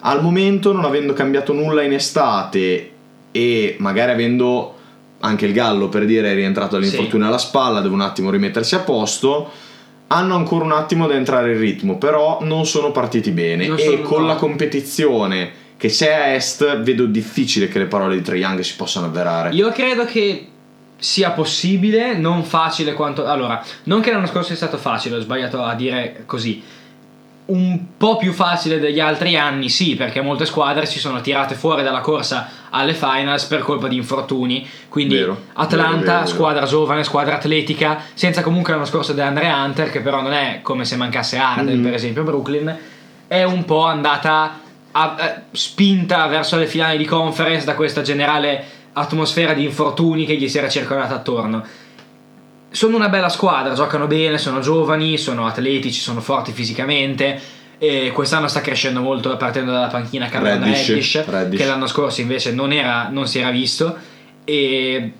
Al 0.00 0.22
momento, 0.22 0.72
non 0.72 0.84
avendo 0.84 1.12
cambiato 1.12 1.52
nulla 1.52 1.82
in 1.82 1.92
estate 1.92 2.90
e 3.30 3.76
magari 3.78 4.10
avendo 4.10 4.76
anche 5.20 5.46
il 5.46 5.52
Gallo 5.52 5.88
per 5.88 6.04
dire 6.04 6.32
è 6.32 6.34
rientrato 6.34 6.76
dall'infortunio 6.76 7.26
alla 7.26 7.38
spalla, 7.38 7.80
deve 7.80 7.94
un 7.94 8.00
attimo 8.00 8.30
rimettersi 8.30 8.74
a 8.74 8.80
posto. 8.80 9.50
Hanno 10.08 10.34
ancora 10.34 10.64
un 10.64 10.72
attimo 10.72 11.06
da 11.06 11.14
entrare 11.14 11.52
in 11.52 11.58
ritmo, 11.58 11.96
però 11.96 12.38
non 12.42 12.66
sono 12.66 12.90
partiti 12.90 13.30
bene. 13.30 13.68
Non 13.68 13.78
e 13.78 14.02
con 14.02 14.26
la 14.26 14.34
competizione 14.34 15.60
che 15.76 15.88
c'è 15.88 16.12
a 16.12 16.34
est, 16.34 16.80
vedo 16.80 17.06
difficile 17.06 17.68
che 17.68 17.78
le 17.78 17.86
parole 17.86 18.16
di 18.16 18.22
Trae 18.22 18.38
Young 18.38 18.60
si 18.60 18.76
possano 18.76 19.06
avverare. 19.06 19.50
Io 19.50 19.70
credo 19.70 20.04
che 20.04 20.48
sia 21.02 21.32
possibile, 21.32 22.14
non 22.16 22.44
facile 22.44 22.92
quanto. 22.92 23.26
Allora, 23.26 23.60
non 23.84 24.00
che 24.00 24.12
l'anno 24.12 24.26
scorso 24.26 24.48
sia 24.48 24.56
stato 24.56 24.78
facile, 24.78 25.16
ho 25.16 25.20
sbagliato 25.20 25.60
a 25.60 25.74
dire 25.74 26.22
così. 26.26 26.62
Un 27.44 27.80
po' 27.98 28.16
più 28.18 28.32
facile 28.32 28.78
degli 28.78 29.00
altri 29.00 29.36
anni, 29.36 29.68
sì, 29.68 29.96
perché 29.96 30.20
molte 30.20 30.46
squadre 30.46 30.86
si 30.86 31.00
sono 31.00 31.20
tirate 31.20 31.56
fuori 31.56 31.82
dalla 31.82 31.98
corsa 32.00 32.48
alle 32.70 32.94
finals 32.94 33.44
per 33.46 33.60
colpa 33.62 33.88
di 33.88 33.96
infortuni. 33.96 34.64
Quindi 34.88 35.16
Vero, 35.16 35.36
Atlanta, 35.54 35.98
vero, 35.98 36.12
vero, 36.18 36.26
squadra 36.26 36.66
giovane, 36.66 37.02
squadra 37.02 37.34
atletica, 37.34 37.98
senza 38.14 38.42
comunque 38.42 38.72
l'anno 38.72 38.84
scorso 38.84 39.12
DeAndre 39.12 39.50
Hunter, 39.50 39.90
che 39.90 40.00
però 40.00 40.22
non 40.22 40.32
è 40.32 40.60
come 40.62 40.84
se 40.84 40.94
mancasse 40.94 41.36
Arden, 41.36 41.78
Mhm. 41.78 41.82
per 41.82 41.94
esempio, 41.94 42.22
Brooklyn, 42.22 42.78
è 43.26 43.42
un 43.42 43.64
po' 43.64 43.84
andata 43.86 44.60
a- 44.92 45.16
eh, 45.18 45.42
spinta 45.50 46.26
verso 46.28 46.56
le 46.56 46.66
finali 46.66 46.96
di 46.96 47.04
conference 47.06 47.64
da 47.66 47.74
questa 47.74 48.02
generale 48.02 48.64
atmosfera 48.94 49.52
di 49.54 49.64
infortuni 49.64 50.26
che 50.26 50.36
gli 50.36 50.48
si 50.48 50.58
era 50.58 50.68
circolata 50.68 51.14
attorno. 51.14 51.64
Sono 52.70 52.96
una 52.96 53.08
bella 53.08 53.28
squadra, 53.28 53.74
giocano 53.74 54.06
bene, 54.06 54.38
sono 54.38 54.60
giovani, 54.60 55.18
sono 55.18 55.46
atletici, 55.46 56.00
sono 56.00 56.20
forti 56.20 56.52
fisicamente. 56.52 57.40
E 57.78 58.12
quest'anno 58.12 58.46
sta 58.46 58.60
crescendo 58.60 59.00
molto 59.00 59.36
partendo 59.36 59.72
dalla 59.72 59.88
panchina 59.88 60.28
Cameron 60.28 60.62
Reddish, 60.62 60.88
Reddish, 60.88 61.24
Reddish. 61.26 61.60
che 61.60 61.66
l'anno 61.66 61.86
scorso 61.86 62.20
invece 62.20 62.52
non, 62.52 62.72
era- 62.72 63.08
non 63.10 63.26
si 63.26 63.40
era 63.40 63.50
visto. 63.50 63.96
E 64.44 65.12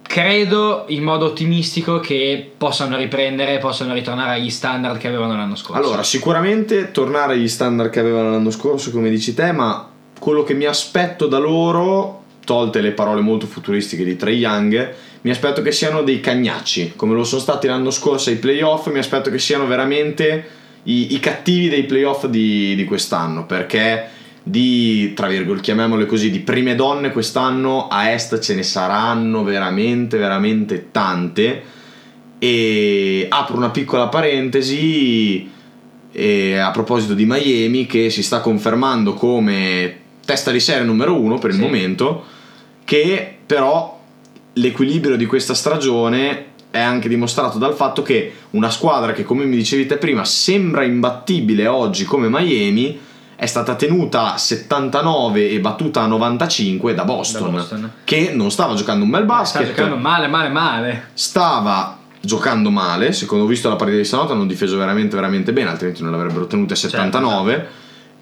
credo 0.00 0.84
in 0.88 1.02
modo 1.02 1.26
ottimistico 1.26 1.98
che 2.00 2.52
possano 2.56 2.96
riprendere, 2.96 3.58
possano 3.58 3.94
ritornare 3.94 4.38
agli 4.38 4.50
standard 4.50 4.98
che 4.98 5.08
avevano 5.08 5.36
l'anno 5.36 5.56
scorso. 5.56 5.80
Allora, 5.80 6.02
sicuramente 6.02 6.90
tornare 6.90 7.34
agli 7.34 7.48
standard 7.48 7.90
che 7.90 8.00
avevano 8.00 8.30
l'anno 8.30 8.50
scorso, 8.50 8.90
come 8.90 9.10
dici 9.10 9.34
te, 9.34 9.52
ma 9.52 9.88
quello 10.18 10.42
che 10.42 10.54
mi 10.54 10.64
aspetto 10.64 11.26
da 11.26 11.38
loro, 11.38 12.23
tolte 12.44 12.80
le 12.80 12.92
parole 12.92 13.20
molto 13.20 13.46
futuristiche 13.46 14.04
di 14.04 14.16
Trey 14.16 14.38
Young, 14.38 14.94
mi 15.22 15.30
aspetto 15.30 15.62
che 15.62 15.72
siano 15.72 16.02
dei 16.02 16.20
cagnacci, 16.20 16.92
come 16.96 17.14
lo 17.14 17.24
sono 17.24 17.40
stati 17.40 17.66
l'anno 17.66 17.90
scorso 17.90 18.30
ai 18.30 18.36
playoff, 18.36 18.88
mi 18.90 18.98
aspetto 18.98 19.30
che 19.30 19.38
siano 19.38 19.66
veramente 19.66 20.44
i, 20.84 21.14
i 21.14 21.20
cattivi 21.20 21.68
dei 21.68 21.84
playoff 21.84 22.26
di, 22.26 22.74
di 22.74 22.84
quest'anno, 22.84 23.46
perché 23.46 24.08
di, 24.42 25.14
tra 25.14 25.26
virgolette, 25.26 25.62
chiamiamole 25.64 26.04
così, 26.04 26.30
di 26.30 26.40
prime 26.40 26.74
donne 26.74 27.10
quest'anno 27.10 27.88
a 27.88 28.10
est 28.10 28.38
ce 28.40 28.54
ne 28.54 28.62
saranno 28.62 29.42
veramente, 29.42 30.18
veramente 30.18 30.88
tante. 30.90 31.62
E 32.38 33.26
apro 33.30 33.56
una 33.56 33.70
piccola 33.70 34.08
parentesi 34.08 35.50
a 36.16 36.70
proposito 36.70 37.14
di 37.14 37.24
Miami 37.24 37.86
che 37.86 38.10
si 38.10 38.22
sta 38.22 38.40
confermando 38.40 39.14
come 39.14 39.96
testa 40.24 40.50
di 40.50 40.60
serie 40.60 40.84
numero 40.84 41.18
uno 41.18 41.38
per 41.38 41.50
il 41.50 41.56
Sì. 41.56 41.62
momento, 41.62 42.24
che 42.84 43.36
però 43.44 44.00
l'equilibrio 44.54 45.16
di 45.16 45.26
questa 45.26 45.54
stagione 45.54 46.52
è 46.70 46.80
anche 46.80 47.08
dimostrato 47.08 47.58
dal 47.58 47.74
fatto 47.74 48.02
che 48.02 48.32
una 48.50 48.70
squadra 48.70 49.12
che 49.12 49.24
come 49.24 49.44
mi 49.44 49.56
dicevi 49.56 49.86
te 49.86 49.96
prima 49.96 50.24
sembra 50.24 50.84
imbattibile 50.84 51.66
oggi 51.66 52.04
come 52.04 52.28
Miami 52.28 52.98
è 53.36 53.46
stata 53.46 53.74
tenuta 53.74 54.34
a 54.34 54.38
79 54.38 55.50
e 55.50 55.60
battuta 55.60 56.02
a 56.02 56.06
95 56.06 56.94
da 56.94 57.04
Boston, 57.04 57.42
Da 57.42 57.48
Boston. 57.48 57.92
che 58.04 58.32
non 58.32 58.50
stava 58.50 58.74
giocando 58.74 59.04
un 59.04 59.10
bel 59.10 59.22
sta 59.24 59.34
basket 59.34 59.66
giocando 59.66 59.96
male, 59.96 60.28
male, 60.28 60.48
male. 60.48 61.08
stava 61.14 61.98
giocando 62.20 62.70
male, 62.70 63.12
secondo 63.12 63.44
ho 63.44 63.48
visto 63.48 63.68
la 63.68 63.76
partita 63.76 63.98
di 63.98 64.04
stanotte 64.04 64.32
hanno 64.32 64.46
difeso 64.46 64.76
veramente 64.76 65.14
veramente 65.14 65.52
bene, 65.52 65.70
altrimenti 65.70 66.02
non 66.02 66.12
l'avrebbero 66.12 66.46
tenute 66.46 66.72
a 66.72 66.76
79 66.76 67.52
Certo, 67.52 67.68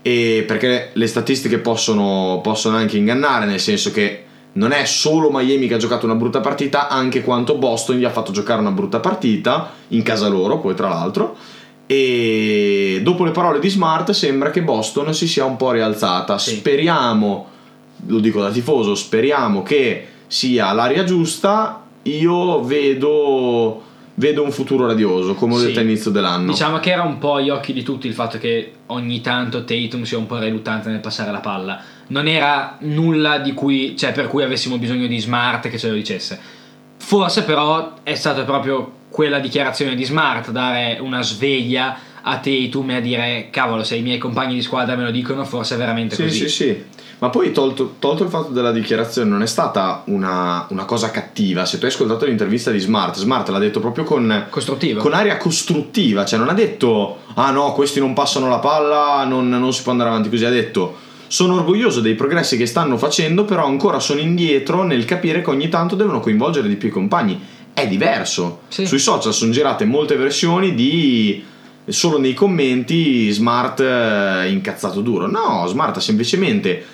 e 0.03 0.45
perché 0.47 0.91
le 0.93 1.07
statistiche 1.07 1.59
possono, 1.59 2.41
possono 2.43 2.77
anche 2.77 2.97
ingannare, 2.97 3.47
nel 3.47 3.61
senso 3.61 3.93
che 3.93 4.25
non 4.55 4.73
è 4.73 4.85
solo 4.85 5.31
Miami 5.31 5.67
che 5.67 5.75
ha 5.75 5.79
giocato 5.79 6.05
una 6.05 6.15
brutta 6.15 6.41
partita, 6.41 6.89
anche 6.89 7.23
quanto 7.23 7.57
Boston 7.57 7.97
gli 7.97 8.05
ha 8.05 8.11
fatto 8.11 8.33
giocare 8.33 8.61
una 8.61 8.71
brutta 8.71 9.01
partita 9.01 9.73
in 9.89 10.03
casa 10.03 10.29
loro, 10.29 10.59
poi 10.59 10.75
tra 10.75 10.89
l'altro. 10.89 11.37
E 11.87 13.01
dopo 13.03 13.25
le 13.25 13.31
parole 13.33 13.59
di 13.59 13.69
Smart 13.69 14.11
sembra 14.13 14.51
che 14.51 14.63
Boston 14.63 15.13
si 15.15 15.27
sia 15.27 15.45
un 15.45 15.57
po' 15.57 15.73
rialzata. 15.73 16.39
Sì. 16.39 16.57
Speriamo, 16.57 17.47
lo 18.07 18.19
dico 18.19 18.41
da 18.41 18.51
tifoso, 18.51 18.95
speriamo 18.95 19.63
che 19.63 20.07
sia 20.27 20.73
l'aria 20.73 21.05
giusta. 21.05 21.81
Io 22.05 22.63
vedo, 22.63 23.83
vedo 24.15 24.43
un 24.43 24.51
futuro 24.51 24.87
radioso, 24.87 25.35
come 25.35 25.55
ho 25.55 25.59
Sì. 25.59 25.67
detto 25.67 25.81
all'inizio 25.81 26.11
dell'anno. 26.11 26.51
Diciamo 26.51 26.79
che 26.79 26.91
era 26.91 27.03
un 27.03 27.19
po' 27.19 27.35
agli 27.35 27.51
occhi 27.51 27.73
di 27.73 27.83
tutti 27.83 28.07
il 28.07 28.15
fatto 28.15 28.39
che 28.39 28.73
ogni 28.87 29.21
tanto 29.21 29.65
Tatum 29.65 30.03
sia 30.03 30.19
un 30.19 30.27
po' 30.27 30.39
riluttante 30.39 30.89
nel 30.89 31.01
passare 31.01 31.31
la 31.31 31.41
palla. 31.41 31.81
Non 32.13 32.29
era 32.29 32.77
nulla 32.81 33.39
di 33.39 33.55
cui, 33.55 33.97
cioè, 33.97 34.13
per 34.13 34.29
cui 34.29 34.43
avessimo 34.43 34.77
bisogno 34.77 35.07
di 35.07 35.19
Smart 35.19 35.69
che 35.71 35.79
ce 35.79 35.89
lo 35.89 35.95
dicesse. 35.95 36.39
Forse 36.99 37.43
però 37.45 37.95
è 38.03 38.15
stata 38.15 38.43
proprio 38.43 39.01
quella 39.09 39.39
dichiarazione 39.39 39.95
di 39.95 40.05
Smart 40.05 40.51
dare 40.51 40.99
una 41.01 41.23
sveglia 41.23 41.97
a 42.23 42.37
Tatum 42.39 42.91
e 42.91 42.97
a 42.97 43.01
dire 43.01 43.49
cavolo 43.51 43.83
se 43.83 43.97
i 43.97 44.03
miei 44.03 44.19
compagni 44.19 44.55
di 44.55 44.63
squadra 44.63 44.95
me 44.95 45.03
lo 45.05 45.11
dicono 45.11 45.45
forse 45.45 45.75
è 45.75 45.79
veramente 45.79 46.15
Sì, 46.15 46.23
così. 46.23 46.39
sì, 46.39 46.49
sì. 46.49 46.85
Ma 47.19 47.31
poi 47.31 47.51
tolto, 47.53 47.95
tolto 47.99 48.25
il 48.25 48.31
fatto 48.31 48.51
della 48.51 48.73
dichiarazione, 48.73 49.31
non 49.31 49.43
è 49.43 49.47
stata 49.47 50.03
una, 50.07 50.67
una 50.71 50.85
cosa 50.85 51.11
cattiva. 51.11 51.65
Se 51.65 51.79
tu 51.79 51.85
hai 51.87 51.91
ascoltato 51.93 52.27
l'intervista 52.27 52.71
di 52.71 52.79
Smart, 52.81 53.17
Smart 53.17 53.49
l'ha 53.49 53.59
detto 53.59 53.81
proprio 53.81 54.05
con, 54.05 54.47
con 54.99 55.13
aria 55.15 55.37
costruttiva, 55.39 56.25
cioè 56.25 56.39
non 56.39 56.49
ha 56.49 56.53
detto 56.55 57.19
ah 57.35 57.51
no, 57.53 57.73
questi 57.73 58.01
non 58.01 58.13
passano 58.13 58.49
la 58.49 58.59
palla, 58.59 59.25
non, 59.25 59.49
non 59.49 59.73
si 59.73 59.83
può 59.83 59.93
andare 59.93 60.11
avanti 60.11 60.29
così. 60.31 60.45
Ha 60.45 60.51
detto 60.51 61.11
sono 61.33 61.55
orgoglioso 61.55 62.03
dei 62.03 62.15
progressi 62.15 62.59
che 62.59 62.67
stanno 62.67 62.99
facendo, 62.99 63.47
però 63.47 63.65
ancora 63.65 64.01
sono 64.01 64.21
indietro 64.21 64.83
nel 64.83 65.07
capire 65.07 65.41
che 65.41 65.49
ogni 65.49 65.71
tanto 65.71 65.97
devono 65.97 66.21
coinvolgere 66.21 66.69
di 66.69 66.77
più 66.77 66.89
i 66.89 66.91
compagni. 66.91 67.41
È 67.73 67.89
diverso. 67.89 68.61
Sì. 68.69 68.85
Sui 68.85 68.99
social 68.99 69.33
sono 69.33 69.51
girate 69.51 69.87
molte 69.87 70.15
versioni 70.17 70.75
di 70.75 71.43
solo 71.87 72.19
nei 72.19 72.35
commenti 72.35 73.31
Smart 73.31 73.81
eh, 73.81 74.51
incazzato 74.51 75.01
duro. 75.01 75.27
No, 75.27 75.67
Smart 75.69 75.97
ha 75.97 76.01
semplicemente 76.01 76.85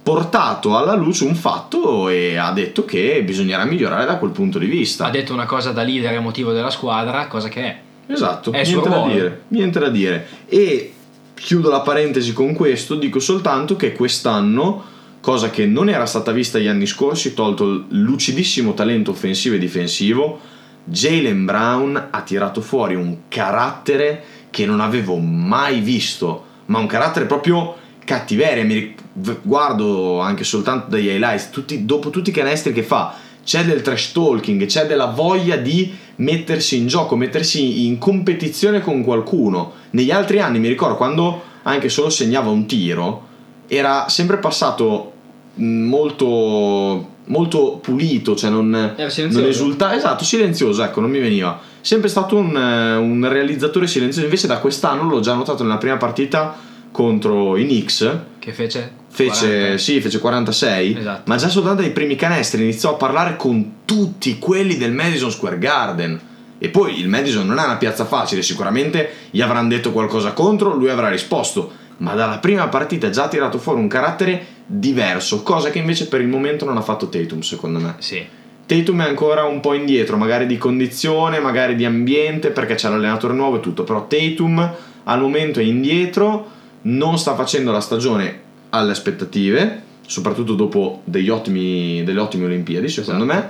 portato 0.00 0.76
alla 0.76 0.94
luce 0.94 1.24
un 1.24 1.34
fatto 1.34 2.08
e 2.08 2.36
ha 2.36 2.52
detto 2.52 2.84
che 2.84 3.20
bisognerà 3.24 3.64
migliorare 3.64 4.04
da 4.06 4.16
quel 4.18 4.30
punto 4.30 4.60
di 4.60 4.66
vista. 4.66 5.06
Ha 5.06 5.10
detto 5.10 5.32
una 5.32 5.46
cosa 5.46 5.72
da 5.72 5.82
leader 5.82 6.12
emotivo 6.12 6.52
della 6.52 6.70
squadra, 6.70 7.26
cosa 7.26 7.48
che 7.48 7.62
è. 7.62 7.78
Esatto, 8.06 8.52
È 8.52 8.62
niente 8.62 8.88
da 8.88 9.06
dire, 9.08 9.42
niente 9.48 9.78
da 9.80 9.88
dire. 9.88 10.26
E 10.46 10.92
chiudo 11.38 11.70
la 11.70 11.80
parentesi 11.80 12.32
con 12.32 12.54
questo, 12.54 12.94
dico 12.94 13.20
soltanto 13.20 13.76
che 13.76 13.92
quest'anno, 13.92 14.84
cosa 15.20 15.50
che 15.50 15.66
non 15.66 15.88
era 15.88 16.06
stata 16.06 16.32
vista 16.32 16.58
gli 16.58 16.66
anni 16.66 16.86
scorsi, 16.86 17.34
tolto 17.34 17.64
il 17.64 17.86
lucidissimo 17.90 18.74
talento 18.74 19.10
offensivo 19.10 19.54
e 19.54 19.58
difensivo, 19.58 20.40
Jalen 20.84 21.44
Brown 21.44 22.08
ha 22.10 22.20
tirato 22.22 22.60
fuori 22.60 22.94
un 22.94 23.18
carattere 23.28 24.22
che 24.50 24.64
non 24.64 24.80
avevo 24.80 25.16
mai 25.16 25.80
visto, 25.80 26.44
ma 26.66 26.78
un 26.78 26.86
carattere 26.86 27.26
proprio 27.26 27.76
cattiveria. 28.04 28.64
Mi 28.64 28.94
guardo 29.42 30.20
anche 30.20 30.44
soltanto 30.44 30.90
dagli 30.90 31.08
highlights, 31.08 31.50
tutti- 31.50 31.84
dopo 31.84 32.10
tutti 32.10 32.30
i 32.30 32.32
canestri 32.32 32.72
che 32.72 32.82
fa, 32.82 33.14
c'è 33.44 33.64
del 33.64 33.82
trash 33.82 34.12
talking, 34.12 34.64
c'è 34.66 34.86
della 34.86 35.06
voglia 35.06 35.56
di 35.56 35.94
mettersi 36.18 36.76
in 36.76 36.86
gioco, 36.86 37.16
mettersi 37.16 37.86
in 37.86 37.98
competizione 37.98 38.80
con 38.80 39.02
qualcuno. 39.02 39.72
Negli 39.90 40.10
altri 40.10 40.40
anni 40.40 40.58
mi 40.58 40.68
ricordo 40.68 40.96
quando 40.96 41.42
anche 41.62 41.88
solo 41.88 42.10
segnava 42.10 42.50
un 42.50 42.66
tiro, 42.66 43.26
era 43.66 44.08
sempre 44.08 44.38
passato 44.38 45.12
mh, 45.54 45.64
molto, 45.64 47.08
molto 47.26 47.78
pulito, 47.82 48.34
cioè 48.34 48.50
non, 48.50 48.70
non 48.70 49.44
esultava, 49.44 49.94
esatto, 49.94 50.24
silenzioso, 50.24 50.82
ecco, 50.82 51.00
non 51.00 51.10
mi 51.10 51.18
veniva. 51.18 51.60
Sempre 51.80 52.08
stato 52.08 52.36
un, 52.36 52.56
eh, 52.56 52.96
un 52.96 53.28
realizzatore 53.28 53.86
silenzioso, 53.86 54.24
invece 54.24 54.46
da 54.46 54.58
quest'anno 54.58 55.08
l'ho 55.08 55.20
già 55.20 55.34
notato 55.34 55.62
nella 55.62 55.78
prima 55.78 55.96
partita 55.96 56.56
contro 56.90 57.56
i 57.56 57.64
Knicks, 57.64 58.18
Che 58.38 58.52
fece? 58.52 58.97
Fece, 59.08 59.48
40. 59.48 59.78
sì, 59.78 60.00
fece 60.00 60.18
46, 60.18 60.96
Esatto. 60.98 61.22
ma 61.26 61.36
già 61.36 61.48
soltanto 61.48 61.82
dai 61.82 61.90
primi 61.90 62.14
canestri 62.14 62.62
iniziò 62.62 62.92
a 62.92 62.96
parlare 62.96 63.36
con 63.36 63.72
tutti 63.84 64.38
quelli 64.38 64.76
del 64.76 64.92
Madison 64.92 65.30
Square 65.30 65.58
Garden. 65.58 66.20
E 66.60 66.68
poi 66.70 66.98
il 66.98 67.08
Madison 67.08 67.46
non 67.46 67.58
è 67.60 67.64
una 67.64 67.76
piazza 67.76 68.04
facile, 68.04 68.42
sicuramente 68.42 69.08
gli 69.30 69.40
avranno 69.40 69.68
detto 69.68 69.92
qualcosa 69.92 70.32
contro, 70.32 70.74
lui 70.74 70.90
avrà 70.90 71.08
risposto, 71.08 71.70
ma 71.98 72.14
dalla 72.14 72.38
prima 72.38 72.66
partita 72.66 73.10
già 73.10 73.24
ha 73.24 73.28
tirato 73.28 73.58
fuori 73.58 73.80
un 73.80 73.86
carattere 73.86 74.44
diverso, 74.66 75.42
cosa 75.44 75.70
che 75.70 75.78
invece 75.78 76.08
per 76.08 76.20
il 76.20 76.26
momento 76.26 76.64
non 76.64 76.76
ha 76.76 76.80
fatto 76.82 77.08
Tatum 77.08 77.40
secondo 77.40 77.78
me. 77.78 77.94
Sì. 77.98 78.26
Tatum 78.66 79.02
è 79.02 79.08
ancora 79.08 79.44
un 79.44 79.60
po' 79.60 79.72
indietro, 79.72 80.16
magari 80.16 80.46
di 80.46 80.58
condizione, 80.58 81.38
magari 81.38 81.74
di 81.76 81.84
ambiente, 81.84 82.50
perché 82.50 82.74
c'è 82.74 82.88
l'allenatore 82.88 83.34
nuovo 83.34 83.56
e 83.56 83.60
tutto, 83.60 83.84
però 83.84 84.06
Tatum 84.06 84.74
al 85.04 85.20
momento 85.20 85.60
è 85.60 85.62
indietro, 85.62 86.50
non 86.82 87.18
sta 87.18 87.34
facendo 87.34 87.70
la 87.72 87.80
stagione 87.80 88.46
alle 88.70 88.92
aspettative, 88.92 89.82
soprattutto 90.06 90.54
dopo 90.54 91.02
degli 91.04 91.28
ottimi, 91.28 92.02
delle 92.04 92.20
ottime 92.20 92.46
Olimpiadi, 92.46 92.88
secondo 92.88 93.24
me, 93.24 93.46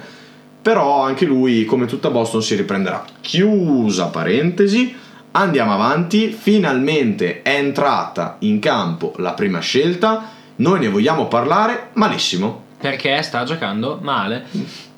però 0.61 1.03
anche 1.03 1.25
lui, 1.25 1.65
come 1.65 1.87
tutta 1.87 2.11
Boston, 2.11 2.43
si 2.43 2.55
riprenderà. 2.57 3.05
Chiusa 3.21 4.07
parentesi, 4.07 4.95
andiamo 5.33 5.73
avanti, 5.73 6.29
finalmente 6.31 7.43
è 7.43 7.55
entrata 7.57 8.37
in 8.41 8.59
campo 8.59 9.15
la 9.17 9.33
prima 9.33 9.61
scelta, 9.61 10.31
noi 10.57 10.81
ne 10.81 10.89
vogliamo 10.89 11.27
parlare 11.29 11.91
malissimo. 11.95 12.65
Perché 12.81 13.23
sta 13.23 13.43
giocando 13.45 13.99
male. 14.01 14.45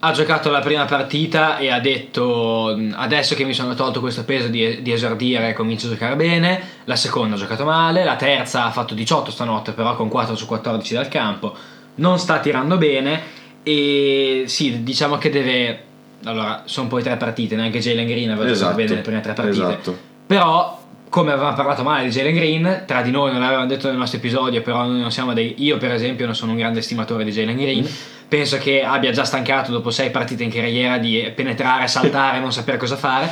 Ha 0.00 0.12
giocato 0.12 0.50
la 0.50 0.60
prima 0.60 0.84
partita 0.84 1.56
e 1.58 1.70
ha 1.70 1.80
detto 1.80 2.78
adesso 2.92 3.34
che 3.34 3.44
mi 3.44 3.54
sono 3.54 3.75
tolto 3.75 4.00
questo 4.00 4.25
peso 4.25 4.49
di, 4.49 4.82
di 4.82 4.92
esordire 4.92 5.52
comincio 5.54 5.87
a 5.87 5.90
giocare 5.90 6.14
bene. 6.16 6.60
La 6.84 6.96
seconda 6.96 7.37
ha 7.37 7.38
giocato 7.38 7.64
male, 7.64 8.04
la 8.04 8.16
terza 8.16 8.64
ha 8.64 8.70
fatto 8.70 8.94
18 8.94 9.30
stanotte 9.30 9.72
però 9.72 9.96
con 9.96 10.08
4 10.08 10.37
su 10.37 10.46
14 10.46 10.94
dal 10.94 11.08
campo. 11.08 11.54
Non 11.96 12.18
sta 12.18 12.38
tirando 12.38 12.76
bene 12.76 13.20
e 13.62 14.44
sì, 14.46 14.82
diciamo 14.82 15.16
che 15.18 15.30
deve... 15.30 15.84
Allora, 16.25 16.62
sono 16.66 16.88
poi 16.88 17.02
tre 17.02 17.16
partite, 17.16 17.56
neanche 17.56 17.78
Jalen 17.78 18.06
Green 18.06 18.30
aveva 18.30 18.44
giocato 18.44 18.52
Esatto, 18.52 18.76
bene 18.76 18.94
le 18.94 19.00
prime 19.00 19.20
tre 19.20 19.32
partite. 19.32 19.66
esatto. 19.66 19.99
Però 20.26 20.79
come 21.11 21.33
avevamo 21.33 21.57
parlato 21.57 21.83
male 21.83 22.05
di 22.05 22.11
Jalen 22.11 22.35
Green, 22.35 22.85
tra 22.87 23.02
di 23.02 23.11
noi 23.11 23.33
non 23.33 23.40
l'avevamo 23.40 23.67
detto 23.67 23.88
nel 23.88 23.97
nostro 23.97 24.19
episodio, 24.19 24.62
però 24.62 24.85
noi 24.87 25.00
non 25.00 25.11
siamo 25.11 25.35
dei... 25.35 25.57
Io 25.59 25.76
per 25.76 25.90
esempio 25.90 26.25
non 26.25 26.37
sono 26.37 26.52
un 26.52 26.59
grande 26.59 26.81
stimatore 26.81 27.25
di 27.25 27.33
Jalen 27.33 27.57
Green, 27.57 27.87
penso 28.29 28.59
che 28.59 28.85
abbia 28.85 29.11
già 29.11 29.25
stancato 29.25 29.73
dopo 29.73 29.90
sei 29.90 30.11
partite 30.11 30.45
in 30.45 30.50
carriera 30.50 30.99
di 30.99 31.31
penetrare, 31.35 31.88
saltare, 31.88 32.38
non 32.38 32.52
sapere 32.52 32.79
cosa 32.79 32.97
fare. 32.97 33.29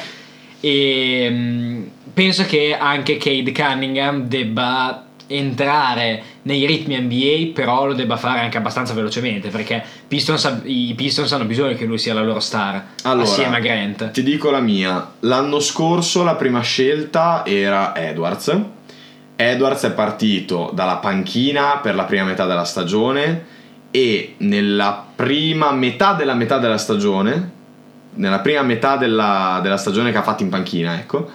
E 0.60 1.28
mm, 1.30 1.86
penso 2.12 2.44
che 2.46 2.76
anche 2.76 3.16
Cade 3.16 3.52
Cunningham 3.52 4.22
debba 4.22 5.07
entrare 5.28 6.22
nei 6.42 6.66
ritmi 6.66 6.98
NBA, 6.98 7.52
però 7.52 7.86
lo 7.86 7.94
debba 7.94 8.16
fare 8.16 8.40
anche 8.40 8.56
abbastanza 8.56 8.94
velocemente 8.94 9.48
perché 9.48 9.82
Pistons, 10.06 10.60
i 10.64 10.94
Pistons 10.96 11.30
hanno 11.32 11.44
bisogno 11.44 11.76
che 11.76 11.84
lui 11.84 11.98
sia 11.98 12.14
la 12.14 12.22
loro 12.22 12.40
star 12.40 12.84
Allora, 13.02 13.26
assieme 13.26 13.56
a 13.56 13.60
Grant. 13.60 14.10
Ti 14.10 14.22
dico 14.22 14.50
la 14.50 14.60
mia. 14.60 15.12
L'anno 15.20 15.60
scorso 15.60 16.24
la 16.24 16.34
prima 16.34 16.60
scelta 16.60 17.44
era 17.44 17.94
Edwards. 17.94 18.56
Edwards 19.36 19.84
è 19.84 19.92
partito 19.92 20.70
dalla 20.74 20.96
panchina 20.96 21.78
per 21.78 21.94
la 21.94 22.04
prima 22.04 22.24
metà 22.24 22.44
della 22.46 22.64
stagione 22.64 23.56
e 23.90 24.34
nella 24.38 25.06
prima 25.14 25.70
metà 25.72 26.14
della 26.14 26.34
metà 26.34 26.58
della 26.58 26.78
stagione, 26.78 27.50
nella 28.14 28.40
prima 28.40 28.62
metà 28.62 28.96
della, 28.96 29.60
della 29.62 29.76
stagione 29.76 30.10
che 30.10 30.18
ha 30.18 30.22
fatto 30.22 30.42
in 30.42 30.48
panchina, 30.48 30.94
ecco, 30.98 31.30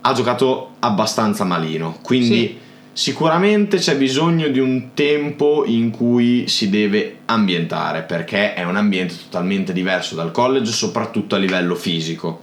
ha 0.00 0.12
giocato 0.12 0.72
abbastanza 0.80 1.44
malino. 1.44 1.98
Quindi 2.02 2.26
Sì. 2.26 2.58
Sicuramente 2.94 3.76
c'è 3.76 3.96
bisogno 3.96 4.48
di 4.48 4.60
un 4.60 4.94
tempo 4.94 5.64
in 5.66 5.90
cui 5.90 6.48
si 6.48 6.70
deve 6.70 7.18
ambientare, 7.26 8.02
perché 8.02 8.54
è 8.54 8.62
un 8.62 8.76
ambiente 8.76 9.14
totalmente 9.16 9.74
diverso 9.74 10.14
dal 10.14 10.30
college, 10.30 10.70
soprattutto 10.72 11.34
a 11.34 11.38
livello 11.38 11.74
fisico. 11.74 12.40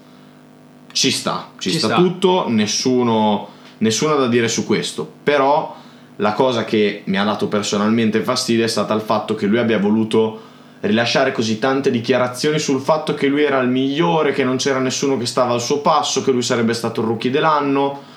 Ci 0.92 1.10
sta, 1.10 1.52
ci, 1.58 1.72
Ci 1.72 1.78
sta, 1.78 1.88
sta. 1.88 1.96
tutto, 1.96 2.46
nessuno, 2.50 3.48
nessuno 3.80 4.16
da 4.16 4.28
dire 4.28 4.50
su 4.50 4.66
questo, 4.66 5.10
però 5.24 5.76
la 6.18 6.34
cosa 6.34 6.66
che 6.66 7.04
mi 7.06 7.18
ha 7.18 7.24
dato 7.24 7.48
personalmente 7.48 8.22
fastidio 8.22 8.66
è 8.66 8.68
stata 8.68 8.94
il 8.94 9.02
fatto 9.02 9.34
che 9.34 9.48
lui 9.48 9.58
abbia 9.58 9.80
voluto 9.80 10.50
rilasciare 10.82 11.32
così 11.32 11.60
tante 11.60 11.92
dichiarazioni 11.92 12.60
sul 12.60 12.82
fatto 12.82 13.14
che 13.14 13.28
lui 13.28 13.44
era 13.44 13.60
il 13.60 13.70
migliore, 13.70 14.34
che 14.34 14.44
non 14.44 14.58
c'era 14.58 14.80
nessuno 14.80 15.18
che 15.18 15.26
stava 15.26 15.54
al 15.54 15.62
suo 15.62 15.80
passo, 15.80 16.22
che 16.24 16.32
lui 16.32 16.42
sarebbe 16.42 16.74
stato 16.74 17.02
il 17.02 17.08
rookie 17.08 17.32
dell'anno. 17.32 18.10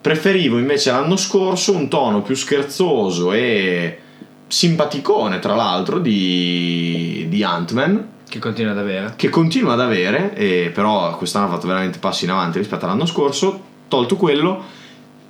Preferivo 0.00 0.58
invece 0.58 0.90
l'anno 0.90 1.16
scorso 1.16 1.74
un 1.74 1.88
tono 1.88 2.22
più 2.22 2.34
scherzoso 2.34 3.32
e 3.32 3.98
simpaticone, 4.46 5.38
tra 5.38 5.54
l'altro, 5.54 5.98
di, 5.98 7.26
di 7.28 7.42
Ant-Man, 7.42 8.08
Che 8.28 8.38
continua 8.38 8.72
ad 8.72 8.78
avere. 8.78 9.14
che 9.16 9.28
continua 9.28 9.72
ad 9.74 9.80
avere, 9.80 10.70
però 10.72 11.16
quest'anno 11.16 11.46
ha 11.46 11.50
fatto 11.50 11.66
veramente 11.66 11.98
passi 11.98 12.24
in 12.24 12.30
avanti 12.30 12.58
rispetto 12.58 12.84
all'anno 12.84 13.06
scorso. 13.06 13.66
Tolto 13.88 14.16
quello, 14.16 14.62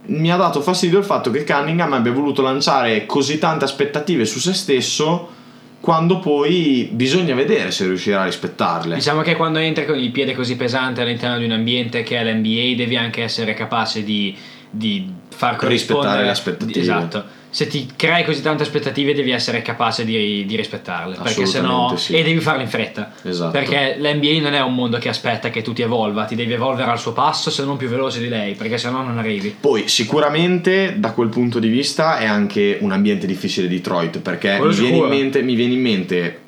mi 0.06 0.30
ha 0.32 0.36
dato 0.36 0.60
fastidio 0.60 0.98
il 0.98 1.04
fatto 1.04 1.30
che 1.30 1.44
Cunningham 1.44 1.92
abbia 1.92 2.12
voluto 2.12 2.42
lanciare 2.42 3.06
così 3.06 3.38
tante 3.38 3.64
aspettative 3.64 4.24
su 4.24 4.38
se 4.38 4.52
stesso 4.52 5.36
quando 5.80 6.18
poi 6.18 6.88
bisogna 6.90 7.34
vedere 7.34 7.70
se 7.70 7.86
riuscirà 7.86 8.22
a 8.22 8.24
rispettarle. 8.24 8.96
Diciamo 8.96 9.22
che 9.22 9.36
quando 9.36 9.58
entri 9.58 9.86
con 9.86 9.96
il 9.96 10.10
piede 10.10 10.34
così 10.34 10.56
pesante 10.56 11.02
all'interno 11.02 11.38
di 11.38 11.44
un 11.44 11.52
ambiente 11.52 12.02
che 12.02 12.18
è 12.18 12.24
l'NBA 12.24 12.74
devi 12.76 12.96
anche 12.96 13.22
essere 13.22 13.54
capace 13.54 14.02
di, 14.02 14.36
di 14.70 15.10
far 15.28 15.56
Rispettare 15.60 16.24
le 16.24 16.30
aspettative. 16.30 16.80
Esatto. 16.80 17.24
Se 17.50 17.66
ti 17.66 17.88
crei 17.96 18.24
così 18.24 18.42
tante 18.42 18.62
aspettative 18.62 19.14
devi 19.14 19.30
essere 19.30 19.62
capace 19.62 20.04
di, 20.04 20.44
di 20.44 20.56
rispettarle. 20.56 21.16
Perché 21.22 21.46
sennò. 21.46 21.96
sì. 21.96 22.14
E 22.14 22.22
devi 22.22 22.40
farlo 22.40 22.62
in 22.62 22.68
fretta. 22.68 23.12
Esatto. 23.22 23.52
Perché 23.52 23.96
l'NBA 23.98 24.40
non 24.40 24.52
è 24.52 24.60
un 24.60 24.74
mondo 24.74 24.98
che 24.98 25.08
aspetta 25.08 25.48
che 25.48 25.62
tu 25.62 25.72
ti 25.72 25.82
evolva, 25.82 26.24
ti 26.24 26.34
devi 26.34 26.52
evolvere 26.52 26.90
al 26.90 26.98
suo 26.98 27.12
passo, 27.12 27.50
se 27.50 27.64
non 27.64 27.76
più 27.76 27.88
veloce 27.88 28.18
di 28.18 28.28
lei, 28.28 28.54
perché 28.54 28.76
sennò 28.76 29.02
non 29.02 29.16
arrivi. 29.18 29.56
Poi 29.58 29.88
sicuramente 29.88 30.96
da 30.98 31.12
quel 31.12 31.28
punto 31.28 31.58
di 31.58 31.68
vista 31.68 32.18
è 32.18 32.26
anche 32.26 32.78
un 32.80 32.92
ambiente 32.92 33.26
difficile 33.26 33.68
Detroit 33.68 34.18
perché 34.18 34.58
mi 34.60 34.74
viene, 34.74 35.06
mente, 35.06 35.42
mi 35.42 35.54
viene 35.54 35.72
in 35.72 35.80
mente, 35.80 36.40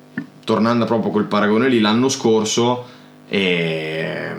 tornando 0.43 0.85
proprio 0.85 1.11
col 1.11 1.25
paragone 1.25 1.67
lì, 1.67 1.79
l'anno 1.79 2.09
scorso 2.09 2.85
ehm, 3.27 4.30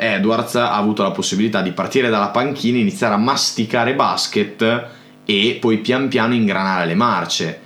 Edwards 0.00 0.54
ha 0.54 0.74
avuto 0.74 1.02
la 1.02 1.10
possibilità 1.10 1.60
di 1.60 1.72
partire 1.72 2.08
dalla 2.08 2.28
panchina, 2.28 2.78
iniziare 2.78 3.14
a 3.14 3.18
masticare 3.18 3.94
basket 3.94 4.86
e 5.24 5.58
poi 5.60 5.78
pian 5.78 6.08
piano 6.08 6.34
ingranare 6.34 6.86
le 6.86 6.94
marce. 6.94 7.60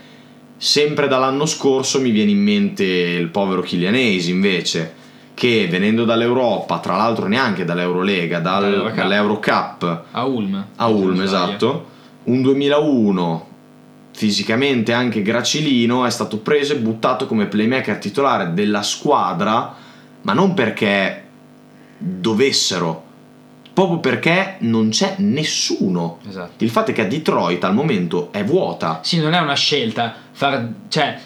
Sempre 0.57 1.09
dall'anno 1.09 1.47
scorso 1.47 2.01
mi 2.01 2.11
viene 2.11 2.33
in 2.33 2.43
mente 2.43 2.85
il 2.85 3.29
povero 3.29 3.63
Hayes 3.63 4.27
invece, 4.27 4.95
che 5.35 5.67
venendo 5.71 6.05
dall'Europa, 6.05 6.79
tra 6.81 6.97
l'altro 6.97 7.27
neanche 7.27 7.65
dall'Eurolega, 7.65 8.41
dal, 8.41 8.63
Dall'Eurocup. 8.63 8.97
dall'Eurocup 8.97 10.03
A 10.11 10.25
Ulm. 10.25 10.67
a 10.77 10.87
Ulm, 10.89 11.21
esatto. 11.21 11.87
Un 12.25 12.43
2001 12.43 13.49
fisicamente 14.15 14.93
anche 14.93 15.23
gracilino, 15.23 16.07
è 16.07 16.11
stato 16.11 16.39
preso 16.39 16.73
e 16.73 16.77
buttato 16.77 17.27
come 17.27 17.47
playmaker 17.47 17.99
titolare 17.99 18.55
della 18.55 18.83
squadra, 18.83 19.75
ma 20.23 20.33
non 20.33 20.55
perché 20.55 21.24
dovessero, 21.99 23.03
proprio 23.73 23.99
perché 23.99 24.57
non 24.61 24.91
c'è 24.91 25.17
nessuno. 25.19 26.19
Esatto. 26.27 26.65
Il 26.65 26.71
fatto 26.71 26.91
è 26.91 26.95
che 26.95 27.03
a 27.03 27.07
Detroit 27.07 27.63
al 27.65 27.75
momento 27.75 28.29
è 28.33 28.45
vuota. 28.45 29.01
Sì, 29.03 29.19
non 29.19 29.35
è 29.35 29.41
una 29.41 29.55
scelta. 29.55 30.15
Far, 30.37 30.69
cioè, 30.89 31.17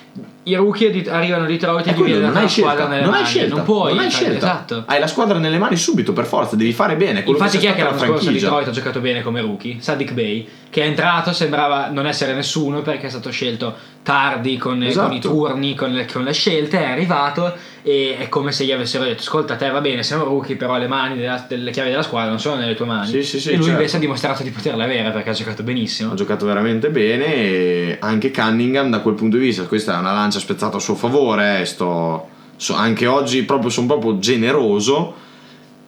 i 0.42 0.55
rookie 0.55 0.90
di- 0.90 1.07
arrivano 1.09 1.44
a 1.44 1.47
Detroit 1.47 1.87
e 1.87 1.92
gli 1.92 1.94
quello, 1.94 2.27
non 2.27 2.37
hai 2.37 2.49
squadra 2.49 2.85
scelta, 2.85 2.88
nelle 2.88 3.05
non 3.05 3.14
hai 3.14 3.21
mani. 3.23 3.33
scelta, 3.33 3.55
non 3.57 3.64
puoi. 3.64 3.94
non 3.94 4.05
hai 4.05 4.11
scelta. 4.11 4.37
Esatto. 4.37 4.83
Hai 4.87 5.01
la 5.01 5.07
squadra 5.07 5.38
nelle 5.38 5.59
mani 5.59 5.77
subito 5.77 6.12
per 6.12 6.27
forza, 6.27 6.57
devi 6.57 6.73
fare 6.73 6.94
bene. 6.97 7.23
Infatti, 7.27 7.57
chi 7.59 7.66
è 7.66 7.75
che 7.75 7.83
l'anno 7.83 7.99
la 7.99 8.07
scorso. 8.07 8.31
Detroit 8.31 8.68
ha 8.68 8.71
giocato 8.71 9.01
bene 9.01 9.23
come 9.23 9.40
rookie? 9.40 9.77
Sadiq 9.81 10.12
Bey, 10.12 10.47
che 10.68 10.83
è 10.83 10.87
entrato, 10.87 11.33
sembrava 11.33 11.88
non 11.88 12.07
essere 12.07 12.35
nessuno 12.35 12.83
perché 12.83 13.07
è 13.07 13.11
stato 13.11 13.31
scelto 13.31 13.75
tardi 14.03 14.57
con, 14.57 14.83
Esatto. 14.83 15.07
con 15.09 15.16
i 15.16 15.21
turni, 15.21 15.75
con 15.75 15.90
le, 15.92 16.07
con 16.11 16.23
le 16.23 16.33
scelte. 16.33 16.79
È 16.81 16.85
arrivato 16.90 17.55
e 17.83 18.16
è 18.18 18.29
come 18.29 18.53
se 18.53 18.64
gli 18.64 18.73
avessero 18.73 19.05
detto: 19.05 19.21
Ascolta, 19.21 19.57
te 19.57 19.68
va 19.71 19.81
bene, 19.81 20.03
sei 20.03 20.18
un 20.18 20.25
rookie, 20.25 20.57
però 20.57 20.77
le 20.79 20.88
mani 20.88 21.16
della- 21.18 21.44
delle 21.47 21.71
chiavi 21.71 21.90
della 21.90 22.03
squadra 22.03 22.31
non 22.31 22.40
sono 22.40 22.57
nelle 22.57 22.75
tue 22.75 22.87
mani. 22.87 23.07
Sì, 23.09 23.23
sì, 23.23 23.38
sì, 23.40 23.49
e 23.49 23.53
lui 23.53 23.64
certo. 23.64 23.79
invece 23.79 23.97
ha 23.97 24.01
dimostrato 24.01 24.42
di 24.42 24.51
poterle 24.51 24.83
avere 24.85 25.11
perché 25.11 25.31
ha 25.31 25.35
giocato 25.35 25.62
benissimo. 25.62 26.12
ha 26.12 26.14
giocato 26.14 26.47
veramente 26.47 26.88
bene 26.90 27.25
e 27.35 27.97
anche 28.01 28.31
Cunningham 28.31 28.88
da 28.90 28.97
quel 29.00 29.14
punto 29.14 29.37
di 29.37 29.44
vista 29.44 29.64
questa 29.64 29.96
è 29.96 29.98
una 29.98 30.12
lancia 30.12 30.38
spezzata 30.38 30.76
a 30.76 30.80
suo 30.80 30.94
favore 30.94 31.61
eh, 31.61 31.64
sto, 31.64 32.28
so- 32.56 32.74
anche 32.74 33.06
oggi 33.06 33.44
proprio, 33.44 33.70
sono 33.70 33.87
proprio 33.87 34.18
generoso 34.18 35.14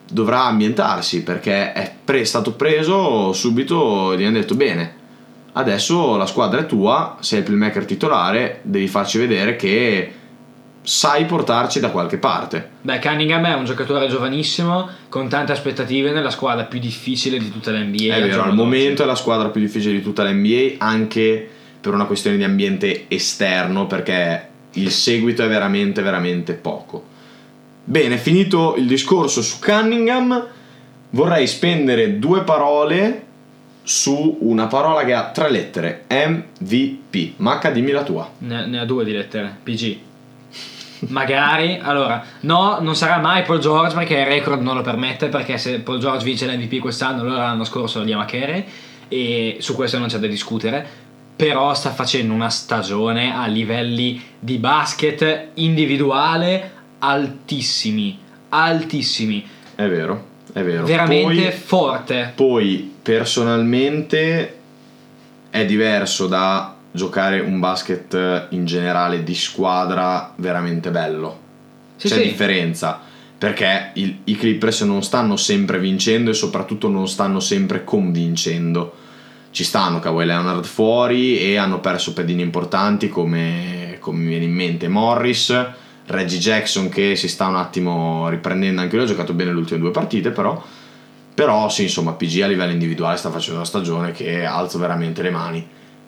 dovrà 0.09 0.43
ambientarsi 0.43 1.23
perché 1.23 1.73
è 1.73 1.93
pre- 2.03 2.25
stato 2.25 2.53
preso 2.53 3.33
subito 3.33 4.15
gli 4.15 4.23
hanno 4.23 4.39
detto 4.39 4.55
bene 4.55 4.99
adesso 5.53 6.17
la 6.17 6.25
squadra 6.25 6.61
è 6.61 6.65
tua 6.65 7.17
sei 7.19 7.39
il 7.39 7.45
playmaker 7.45 7.85
titolare 7.85 8.59
devi 8.63 8.87
farci 8.87 9.17
vedere 9.17 9.55
che 9.55 10.13
sai 10.83 11.25
portarci 11.25 11.79
da 11.79 11.91
qualche 11.91 12.17
parte 12.17 12.69
Beh, 12.81 12.99
Cunningham 12.99 13.45
è 13.45 13.53
un 13.53 13.65
giocatore 13.65 14.07
giovanissimo 14.07 14.89
con 15.07 15.29
tante 15.29 15.51
aspettative 15.51 16.11
nella 16.11 16.31
squadra 16.31 16.63
più 16.63 16.79
difficile 16.79 17.37
di 17.37 17.51
tutta 17.51 17.69
l'NBA. 17.69 18.15
È 18.15 18.21
vero, 18.27 18.43
al 18.43 18.55
momento 18.55 19.03
è 19.03 19.05
la 19.05 19.13
squadra 19.13 19.49
più 19.49 19.61
difficile 19.61 19.93
di 19.93 20.01
tutta 20.01 20.23
l'NBA, 20.23 20.83
anche 20.83 21.49
per 21.81 21.93
una 21.93 22.05
questione 22.05 22.37
di 22.37 22.43
ambiente 22.43 23.05
esterno, 23.07 23.87
perché 23.87 24.47
il 24.73 24.91
seguito 24.91 25.43
è 25.43 25.47
veramente, 25.47 26.01
veramente 26.01 26.53
poco. 26.53 27.03
Bene, 27.83 28.17
finito 28.17 28.75
il 28.77 28.85
discorso 28.85 29.41
su 29.41 29.59
Cunningham, 29.59 30.47
vorrei 31.09 31.47
spendere 31.47 32.19
due 32.19 32.43
parole 32.43 33.25
su 33.83 34.37
una 34.41 34.67
parola 34.67 35.03
che 35.03 35.13
ha 35.13 35.31
tre 35.31 35.49
lettere, 35.49 36.05
MVP. 36.07 37.33
Macca, 37.37 37.71
dimmi 37.71 37.91
la 37.91 38.03
tua. 38.03 38.29
Ne, 38.39 38.67
ne 38.67 38.79
ha 38.79 38.85
due 38.85 39.03
di 39.03 39.11
lettere, 39.11 39.57
PG. 39.63 39.97
Magari, 41.09 41.79
allora, 41.81 42.23
no, 42.41 42.77
non 42.79 42.95
sarà 42.95 43.17
mai 43.17 43.41
Paul 43.41 43.57
George 43.57 43.95
perché 43.95 44.19
il 44.19 44.25
record 44.25 44.61
non 44.61 44.75
lo 44.75 44.81
permette, 44.81 45.29
perché 45.29 45.57
se 45.57 45.79
Paul 45.79 45.99
George 45.99 46.23
vince 46.23 46.45
l'MVP 46.45 46.79
quest'anno, 46.79 47.21
allora 47.21 47.45
l'anno 47.45 47.63
scorso 47.63 47.99
lo 47.99 48.05
diamo 48.05 48.21
a 48.21 48.25
Carey 48.25 48.65
e 49.07 49.57
su 49.59 49.75
questo 49.75 49.97
non 49.97 50.07
c'è 50.07 50.19
da 50.19 50.27
discutere, 50.27 50.87
però 51.41 51.73
sta 51.73 51.89
facendo 51.89 52.35
una 52.35 52.51
stagione 52.51 53.33
a 53.35 53.47
livelli 53.47 54.21
di 54.37 54.59
basket 54.59 55.47
individuale 55.55 56.71
altissimi, 56.99 58.15
altissimi, 58.49 59.43
È 59.73 59.87
vero, 59.87 60.25
è 60.53 60.61
vero. 60.61 60.85
veramente 60.85 61.41
Poi- 61.45 61.51
forte. 61.51 62.31
Poi 62.35 62.93
personalmente 63.01 64.55
è 65.49 65.65
diverso 65.65 66.27
da 66.27 66.75
giocare 66.91 67.39
un 67.39 67.59
basket 67.59 68.47
in 68.51 68.65
generale 68.67 69.23
di 69.23 69.33
squadra 69.33 70.33
veramente 70.35 70.91
bello. 70.91 71.39
Sì, 71.95 72.07
C'è 72.07 72.17
sì. 72.17 72.21
differenza 72.21 72.99
perché 73.35 73.89
il- 73.95 74.19
i 74.25 74.35
Clippers 74.35 74.81
non 74.81 75.01
stanno 75.01 75.37
sempre 75.37 75.79
vincendo 75.79 76.29
e 76.29 76.35
soprattutto 76.35 76.87
non 76.87 77.07
stanno 77.07 77.39
sempre 77.39 77.83
convincendo. 77.83 78.97
Ci 79.51 79.63
stanno 79.63 79.99
Kawhi 79.99 80.25
Leonard 80.25 80.65
fuori 80.65 81.37
e 81.37 81.57
hanno 81.57 81.79
perso 81.79 82.13
pedini 82.13 82.41
importanti 82.41 83.09
come, 83.09 83.97
come 83.99 84.19
mi 84.19 84.27
viene 84.29 84.45
in 84.45 84.53
mente 84.53 84.87
Morris, 84.87 85.53
Reggie 86.07 86.39
Jackson 86.39 86.89
che 86.89 87.15
si 87.15 87.27
sta 87.27 87.47
un 87.47 87.57
attimo 87.57 88.27
riprendendo 88.29 88.81
anche 88.81 88.95
lui, 88.95 89.05
ha 89.05 89.07
giocato 89.07 89.33
bene 89.33 89.51
le 89.51 89.59
ultime 89.59 89.79
due 89.79 89.91
partite 89.91 90.31
però 90.31 90.61
Però 91.33 91.69
sì, 91.69 91.83
insomma, 91.83 92.11
PG 92.11 92.41
a 92.41 92.47
livello 92.47 92.71
individuale 92.71 93.17
sta 93.17 93.29
facendo 93.29 93.59
una 93.59 93.67
stagione 93.67 94.11
che 94.11 94.43
alzo 94.45 94.77
veramente 94.79 95.21
le 95.21 95.31
mani. 95.31 95.65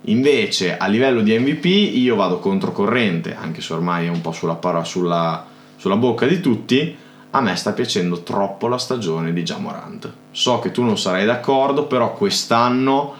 Invece 0.08 0.78
a 0.78 0.88
livello 0.88 1.22
di 1.22 1.38
MVP 1.38 1.66
io 1.66 2.16
vado 2.16 2.40
controcorrente, 2.40 3.36
anche 3.36 3.62
se 3.62 3.74
ormai 3.74 4.08
è 4.08 4.10
un 4.10 4.20
po' 4.20 4.34
sulla, 4.34 4.60
sulla, 4.84 5.46
sulla 5.78 5.96
bocca 5.96 6.26
di 6.26 6.42
tutti, 6.42 6.96
a 7.32 7.42
me 7.42 7.56
sta 7.56 7.72
piacendo 7.72 8.22
troppo 8.22 8.68
la 8.68 8.78
stagione 8.78 9.32
di 9.32 9.44
Jamorant. 9.44 10.12
So 10.32 10.60
che 10.60 10.72
tu 10.72 10.84
non 10.84 10.98
sarai 10.98 11.26
d'accordo, 11.26 11.86
però 11.86 12.14
quest'anno 12.14 13.16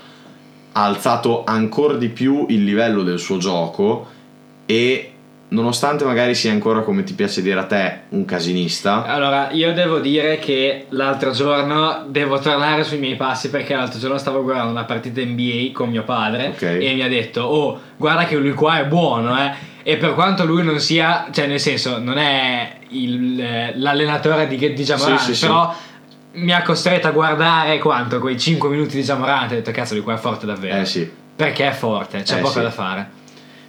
ha 0.74 0.84
alzato 0.84 1.44
ancora 1.46 1.96
di 1.96 2.10
più 2.10 2.46
il 2.50 2.64
livello 2.64 3.04
del 3.04 3.20
suo 3.20 3.38
gioco 3.38 4.08
e 4.66 5.14
nonostante 5.50 6.04
magari 6.04 6.34
sia 6.34 6.52
ancora 6.52 6.82
come 6.82 7.04
ti 7.04 7.14
piace 7.14 7.42
dire 7.42 7.60
a 7.60 7.66
te 7.66 8.00
un 8.10 8.26
casinista 8.26 9.04
allora 9.06 9.52
io 9.52 9.72
devo 9.74 10.00
dire 10.00 10.40
che 10.40 10.88
l'altro 10.90 11.32
giorno 11.32 12.06
devo 12.08 12.40
tornare 12.40 12.84
sui 12.84 12.98
miei 12.98 13.16
passi 13.16 13.50
perché 13.50 13.76
l'altro 13.76 14.00
giorno 14.00 14.18
stavo 14.18 14.42
guardando 14.42 14.72
una 14.72 14.86
partita 14.86 15.22
NBA 15.22 15.70
con 15.72 15.90
mio 15.90 16.04
padre 16.04 16.54
okay. 16.56 16.84
e 16.84 16.94
mi 16.94 17.02
ha 17.04 17.08
detto 17.08 17.42
oh 17.42 17.80
guarda 17.98 18.26
che 18.26 18.36
lui 18.36 18.54
qua 18.54 18.80
è 18.80 18.86
buono 18.86 19.38
eh 19.40 19.72
e 19.84 19.98
per 19.98 20.14
quanto 20.14 20.46
lui 20.46 20.64
non 20.64 20.80
sia 20.80 21.28
cioè 21.32 21.46
nel 21.46 21.60
senso 21.60 22.00
non 22.00 22.18
è 22.18 22.78
il, 22.90 23.40
eh, 23.40 23.74
l'allenatore 23.76 24.48
di, 24.48 24.58
di 24.58 24.84
Jamoran 24.84 25.20
sì, 25.20 25.36
sì, 25.36 25.46
però 25.46 25.72
sì. 25.72 25.93
Mi 26.34 26.52
ha 26.52 26.62
costretto 26.64 27.08
a 27.08 27.12
guardare 27.12 27.78
quanto? 27.80 28.20
Quei 28.20 28.40
5 28.40 28.70
minuti 28.70 28.96
di 28.96 29.04
Jamoran 29.04 29.44
e 29.44 29.46
ho 29.46 29.50
detto 29.50 29.72
cazzo 29.72 29.94
lui 29.94 30.04
qua 30.04 30.16
è 30.16 30.18
forte 30.18 30.46
davvero. 30.46 30.80
Eh 30.80 30.86
sì. 30.86 31.10
Perché 31.36 31.68
è 31.68 31.72
forte? 31.72 32.22
C'è 32.24 32.38
eh, 32.38 32.42
poco 32.42 32.60
da 32.60 32.72
fare. 32.72 33.22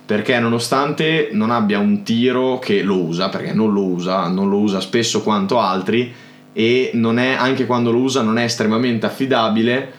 Perché 0.06 0.38
nonostante 0.38 1.30
non 1.32 1.50
abbia 1.50 1.78
un 1.78 2.02
tiro 2.02 2.58
che 2.58 2.82
lo 2.82 2.98
usa, 2.98 3.28
perché 3.28 3.52
non 3.52 3.72
lo 3.72 3.84
usa, 3.84 4.28
non 4.28 4.48
lo 4.48 4.58
usa 4.58 4.80
spesso 4.80 5.22
quanto 5.22 5.58
altri 5.58 6.12
e 6.52 6.90
non 6.94 7.18
è, 7.18 7.32
anche 7.32 7.66
quando 7.66 7.90
lo 7.90 7.98
usa 7.98 8.20
non 8.22 8.38
è 8.38 8.44
estremamente 8.44 9.06
affidabile, 9.06 9.92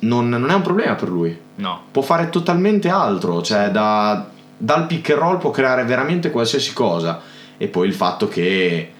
non, 0.00 0.28
non 0.28 0.50
è 0.50 0.54
un 0.54 0.62
problema 0.62 0.94
per 0.94 1.08
lui. 1.08 1.36
No. 1.56 1.82
Può 1.90 2.02
fare 2.02 2.28
totalmente 2.28 2.88
altro, 2.90 3.40
cioè 3.42 3.70
da, 3.70 4.28
dal 4.56 4.86
pick 4.86 5.10
and 5.10 5.18
roll 5.18 5.38
può 5.38 5.50
creare 5.50 5.84
veramente 5.84 6.30
qualsiasi 6.30 6.74
cosa. 6.74 7.20
E 7.56 7.68
poi 7.68 7.86
il 7.86 7.94
fatto 7.94 8.28
che 8.28 8.92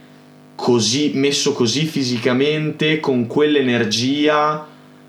così 0.57 1.13
messo 1.15 1.53
così 1.53 1.85
fisicamente, 1.85 2.99
con 2.99 3.27
quell'energia 3.27 4.67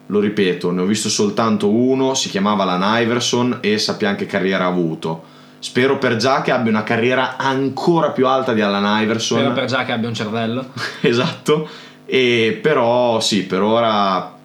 lo 0.09 0.19
ripeto, 0.19 0.71
ne 0.71 0.81
ho 0.81 0.85
visto 0.85 1.09
soltanto 1.09 1.69
uno, 1.69 2.13
si 2.13 2.29
chiamava 2.29 2.63
Lan 2.63 3.01
Iverson 3.01 3.57
e 3.61 3.77
sappiamo 3.77 4.15
che 4.15 4.25
carriera 4.25 4.65
ha 4.65 4.67
avuto. 4.67 5.35
Spero 5.59 5.97
per 5.97 6.17
già 6.17 6.41
che 6.41 6.51
abbia 6.51 6.71
una 6.71 6.83
carriera 6.83 7.35
ancora 7.35 8.11
più 8.11 8.27
alta 8.27 8.53
di 8.53 8.61
Alan 8.61 9.01
Iverson. 9.01 9.39
Spero 9.39 9.53
per 9.53 9.65
già 9.65 9.83
che 9.83 9.91
abbia 9.91 10.07
un 10.07 10.13
cervello. 10.13 10.71
esatto. 11.01 11.67
E 12.05 12.57
però 12.61 13.19
sì, 13.19 13.43
per 13.43 13.61
ora 13.61 14.35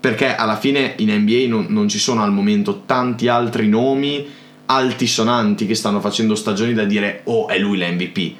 perché 0.00 0.34
alla 0.34 0.56
fine 0.56 0.94
in 0.98 1.10
NBA 1.10 1.46
non, 1.48 1.66
non, 1.70 1.88
ci 1.88 1.98
sono 1.98 2.22
al 2.22 2.32
momento 2.32 2.82
tanti 2.84 3.28
altri 3.28 3.68
nomi 3.68 4.26
altisonanti 4.66 5.66
che 5.66 5.74
stanno 5.74 6.00
facendo 6.00 6.34
stagioni 6.34 6.74
da 6.74 6.84
dire 6.84 7.22
oh 7.24 7.48
è 7.48 7.58
lui 7.58 7.78
l'MVP. 7.78 8.34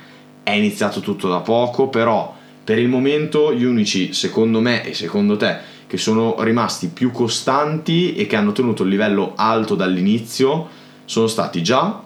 È 0.45 0.53
iniziato 0.53 1.01
tutto 1.01 1.29
da 1.29 1.41
poco, 1.41 1.89
però 1.89 2.33
per 2.63 2.79
il 2.79 2.89
momento 2.89 3.53
gli 3.53 3.65
unici, 3.65 4.13
secondo 4.13 4.61
me 4.61 4.85
e 4.85 4.95
secondo 4.95 5.37
te, 5.37 5.57
che 5.89 5.97
sono 5.97 6.37
rimasti 6.39 6.89
più 6.89 7.11
costanti 7.11 8.15
e 8.15 8.27
che 8.27 8.37
hanno 8.37 8.53
tenuto 8.53 8.85
il 8.85 8.91
livello 8.91 9.33
alto 9.35 9.75
dall'inizio 9.75 10.69
sono 11.05 11.27
stati 11.27 11.63
già 11.63 12.03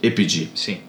e 0.00 0.10
PG. 0.10 0.48
Sì. 0.52 0.80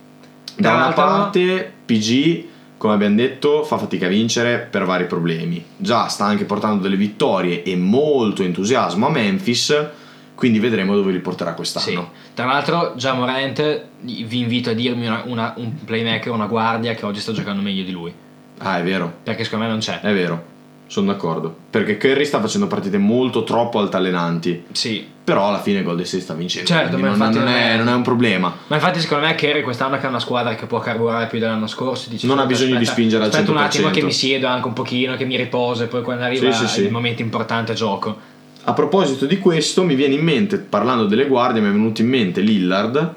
Da 0.58 0.74
una 0.74 0.94
parte 0.94 1.72
PG, 1.86 2.46
come 2.78 2.94
abbiamo 2.94 3.16
detto, 3.16 3.64
fa 3.64 3.78
fatica 3.78 4.06
a 4.06 4.10
vincere 4.10 4.58
per 4.60 4.86
vari 4.86 5.06
problemi. 5.06 5.64
Già 5.78 6.08
sta 6.08 6.26
anche 6.26 6.46
portando 6.46 6.82
delle 6.82 6.96
vittorie 6.96 7.64
e 7.64 7.76
molto 7.76 8.42
entusiasmo 8.42 9.08
a 9.08 9.10
Memphis, 9.12 9.88
quindi 10.36 10.60
vedremo 10.60 10.96
dove 10.96 11.12
li 11.12 11.20
porterà 11.20 11.54
quest'anno. 11.54 12.12
Sì. 12.14 12.34
Tra 12.34 12.46
l'altro, 12.46 12.94
già 12.96 13.14
Morant 13.14 13.84
vi 14.02 14.40
invito 14.40 14.70
a 14.70 14.74
dirmi 14.74 15.08
una, 15.08 15.24
una, 15.26 15.54
un 15.58 15.84
playmaker, 15.84 16.32
una 16.32 16.48
guardia 16.48 16.94
che 16.94 17.06
oggi 17.06 17.22
sta 17.22 17.32
giocando 17.32 17.62
meglio 17.62 17.84
di 17.84 17.92
lui. 17.92 18.14
Ah, 18.60 18.80
è 18.80 18.84
vero. 18.84 19.12
Perché 19.24 19.44
secondo 19.44 19.66
me 19.66 19.72
non 19.72 19.80
c'è. 19.80 20.02
È 20.02 20.14
vero. 20.14 20.54
Sono 20.88 21.12
d'accordo. 21.12 21.56
Perché 21.70 21.98
Curry 21.98 22.26
sta 22.26 22.40
facendo 22.40 22.68
partite 22.68 22.98
molto 22.98 23.44
troppo 23.44 23.80
altalenanti. 23.80 24.66
Sì. 24.72 25.14
Però 25.24 25.48
alla 25.48 25.60
fine 25.60 25.82
Golden 25.82 26.06
State 26.06 26.22
sta 26.22 26.34
vincendo. 26.36 26.68
Certo, 26.68 26.98
ma 27.00 27.08
non, 27.08 27.18
non, 27.18 27.48
è, 27.48 27.76
non, 27.78 27.90
è, 27.90 27.94
un 27.94 28.04
problema. 28.04 28.56
Ma 28.68 28.76
infatti, 28.76 29.00
secondo 29.00 29.26
me, 29.26 29.34
Curry 29.34 29.64
quest'anno 29.64 29.98
che 29.98 30.06
è 30.06 30.08
una 30.08 30.20
squadra 30.20 30.54
che 30.54 30.68
può 30.68 30.80
carburare 30.80 31.26
più 31.28 31.40
dell'anno 31.40 31.66
scorso. 31.66 32.10
Dice, 32.10 32.28
non 32.28 32.38
ha 32.38 32.46
bisogno 32.46 32.76
aspetta, 32.76 32.80
di 32.80 32.86
spingere 32.86 33.24
al 33.24 33.30
100%. 33.30 33.34
Aspetta 33.34 33.52
un 33.52 33.58
attimo 33.58 33.90
che 33.90 34.04
mi 34.04 34.12
siedo 34.12 34.46
anche 34.46 34.68
un 34.68 34.74
pochino, 34.74 35.16
che 35.16 35.26
mi 35.26 35.36
riposo 35.38 35.84
e 35.84 35.88
poi 35.88 36.04
quando 36.04 36.24
arriva 36.24 36.52
sì, 36.52 36.68
sì, 36.68 36.82
il 36.82 36.86
sì. 36.88 36.92
momento 36.92 37.24
importante 37.24 37.74
gioco. 37.74 38.34
A 38.68 38.74
proposito 38.74 39.28
di 39.28 39.38
questo, 39.38 39.84
mi 39.84 39.94
viene 39.94 40.16
in 40.16 40.24
mente, 40.24 40.58
parlando 40.58 41.06
delle 41.06 41.28
guardie, 41.28 41.62
mi 41.62 41.70
è 41.70 41.72
venuto 41.72 42.02
in 42.02 42.08
mente 42.08 42.42
Lillard. 42.42 43.14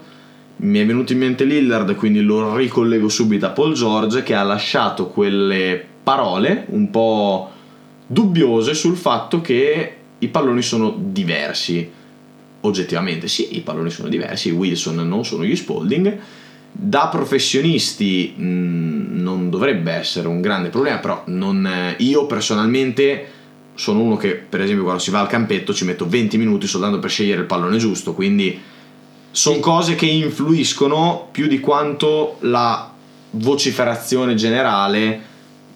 Mi 0.56 0.78
è 0.78 0.84
venuto 0.84 1.14
in 1.14 1.20
mente 1.20 1.44
Lillard, 1.44 1.94
quindi 1.94 2.20
lo 2.20 2.54
ricollego 2.54 3.08
subito 3.08 3.46
a 3.46 3.50
Paul 3.50 3.72
George 3.72 4.22
che 4.22 4.34
ha 4.34 4.42
lasciato 4.42 5.06
quelle 5.06 5.82
parole 6.02 6.66
un 6.68 6.90
po' 6.90 7.50
dubbiose 8.06 8.74
sul 8.74 8.96
fatto 8.96 9.40
che 9.40 9.96
i 10.18 10.28
palloni 10.28 10.61
sono 10.61 10.94
diversi. 10.98 11.90
Oggettivamente 12.61 13.26
sì, 13.26 13.56
i 13.56 13.61
palloni 13.61 13.88
sono 13.88 14.08
diversi, 14.08 14.48
i 14.48 14.52
Wilson 14.52 14.96
non 14.96 15.24
sono 15.24 15.44
gli 15.44 15.56
Spalding. 15.56 16.18
Da 16.70 17.08
professionisti 17.08 18.34
mh, 18.37 18.44
mm, 18.44 19.20
non 19.22 19.48
dovrebbe 19.48 19.92
essere 19.92 20.28
un 20.28 20.42
grande 20.42 20.68
problema, 20.68 20.98
però 20.98 21.22
non, 21.26 21.94
io 21.96 22.26
personalmente 22.26 23.37
sono 23.78 24.00
uno 24.00 24.16
che 24.16 24.34
per 24.34 24.60
esempio 24.60 24.82
quando 24.82 25.00
si 25.00 25.12
va 25.12 25.20
al 25.20 25.28
campetto 25.28 25.72
ci 25.72 25.84
metto 25.84 26.08
20 26.08 26.36
minuti 26.36 26.66
soltanto 26.66 26.98
per 26.98 27.10
scegliere 27.10 27.42
il 27.42 27.46
pallone 27.46 27.78
giusto, 27.78 28.12
quindi 28.12 28.60
sono 29.30 29.60
cose 29.60 29.94
che 29.94 30.06
influiscono 30.06 31.28
più 31.30 31.46
di 31.46 31.60
quanto 31.60 32.38
la 32.40 32.92
vociferazione 33.30 34.34
generale 34.34 35.22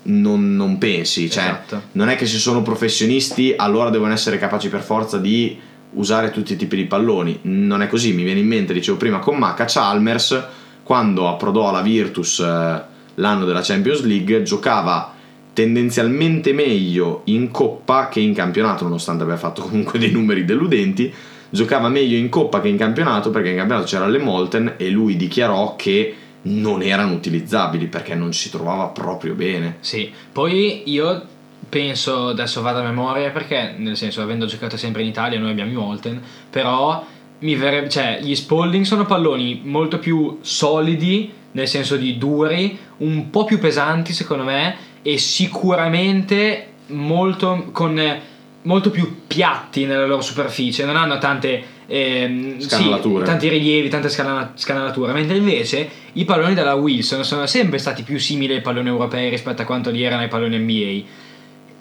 non, 0.05 0.57
non 0.57 0.79
pensi, 0.79 1.31
cioè 1.31 1.45
esatto. 1.45 1.83
non 1.93 2.09
è 2.09 2.17
che 2.17 2.27
se 2.27 2.39
sono 2.39 2.61
professionisti 2.63 3.55
allora 3.57 3.89
devono 3.89 4.13
essere 4.13 4.37
capaci 4.37 4.69
per 4.69 4.81
forza 4.81 5.19
di 5.19 5.57
usare 5.93 6.33
tutti 6.33 6.55
i 6.55 6.57
tipi 6.57 6.75
di 6.75 6.87
palloni, 6.87 7.39
non 7.43 7.83
è 7.83 7.87
così, 7.87 8.13
mi 8.15 8.25
viene 8.25 8.41
in 8.41 8.49
mente, 8.49 8.73
dicevo 8.73 8.97
prima 8.97 9.21
con 9.21 9.37
Maca 9.37 9.67
Chalmers 9.69 10.45
quando 10.83 11.29
approdò 11.29 11.69
alla 11.69 11.83
Virtus 11.83 12.41
eh, 12.41 12.83
l'anno 13.15 13.45
della 13.45 13.61
Champions 13.61 14.03
League 14.03 14.43
giocava 14.43 15.21
tendenzialmente 15.53 16.53
meglio 16.53 17.23
in 17.25 17.51
coppa 17.51 18.09
che 18.09 18.21
in 18.21 18.35
campionato 18.35 18.85
nonostante 18.85 19.23
abbia 19.25 19.37
fatto 19.37 19.63
comunque 19.69 19.99
dei 19.99 20.11
numeri 20.11 20.45
deludenti 20.45 21.13
giocava 21.51 21.89
meglio 21.89 22.17
in 22.17 22.31
coppa 22.31 22.61
che 22.61 22.69
in 22.69 22.79
campionato 22.79 23.31
perché 23.31 23.51
in 23.51 23.57
campionato 23.57 23.87
c'era 23.87 24.07
le 24.07 24.19
Molten 24.19 24.75
e 24.79 24.89
lui 24.89 25.17
dichiarò 25.17 25.77
che 25.77 26.17
non 26.45 26.83
erano 26.83 27.13
utilizzabili 27.13 27.87
perché 27.87 28.15
non 28.15 28.33
si 28.33 28.51
trovava 28.51 28.87
proprio 28.87 29.35
bene. 29.35 29.77
Sì, 29.81 30.11
poi 30.33 30.83
io 30.87 31.27
penso, 31.69 32.29
adesso 32.29 32.63
vado 32.63 32.81
a 32.81 32.83
memoria 32.83 33.31
perché 33.31 33.75
nel 33.77 33.97
senso 33.97 34.23
avendo 34.23 34.47
giocato 34.47 34.77
sempre 34.77 35.03
in 35.03 35.09
Italia 35.09 35.39
noi 35.39 35.51
abbiamo 35.51 35.71
i 35.71 35.75
Molten, 35.75 36.21
però 36.51 37.05
verrebbe, 37.39 37.89
cioè 37.89 38.19
gli 38.23 38.35
Spalding 38.35 38.85
sono 38.85 39.05
palloni 39.05 39.61
molto 39.65 39.99
più 39.99 40.39
solidi 40.41 41.33
nel 41.53 41.69
senso 41.69 41.97
di 41.97 42.17
duri, 42.17 42.79
un 42.99 43.29
po' 43.31 43.45
più 43.45 43.59
pesanti 43.59 44.13
secondo 44.13 44.45
me 44.45 44.91
e 45.03 45.19
sicuramente 45.19 46.67
molto 46.89 47.69
con 47.73 48.21
molto 48.63 48.91
più 48.91 49.23
piatti 49.27 49.87
nella 49.87 50.07
loro 50.07 50.23
superficie, 50.23 50.85
non 50.85 50.97
hanno 50.97 51.19
tante 51.19 51.63
ehm, 51.87 52.59
sì, 52.59 52.91
tanti 53.25 53.49
rilievi, 53.49 53.89
tante 53.89 54.09
scanalature, 54.09 55.13
mentre 55.13 55.37
invece 55.37 55.89
i 56.13 56.25
palloni 56.25 56.55
della 56.55 56.75
Wilson 56.75 57.25
sono 57.25 57.47
sempre 57.47 57.79
stati 57.79 58.03
più 58.03 58.19
simili 58.19 58.55
ai 58.55 58.61
palloni 58.61 58.89
europei 58.89 59.31
rispetto 59.31 59.63
a 59.63 59.65
quanto 59.65 59.91
li 59.91 60.03
erano 60.03 60.23
ai 60.23 60.29
palloni 60.29 60.59
NBA. 60.59 61.21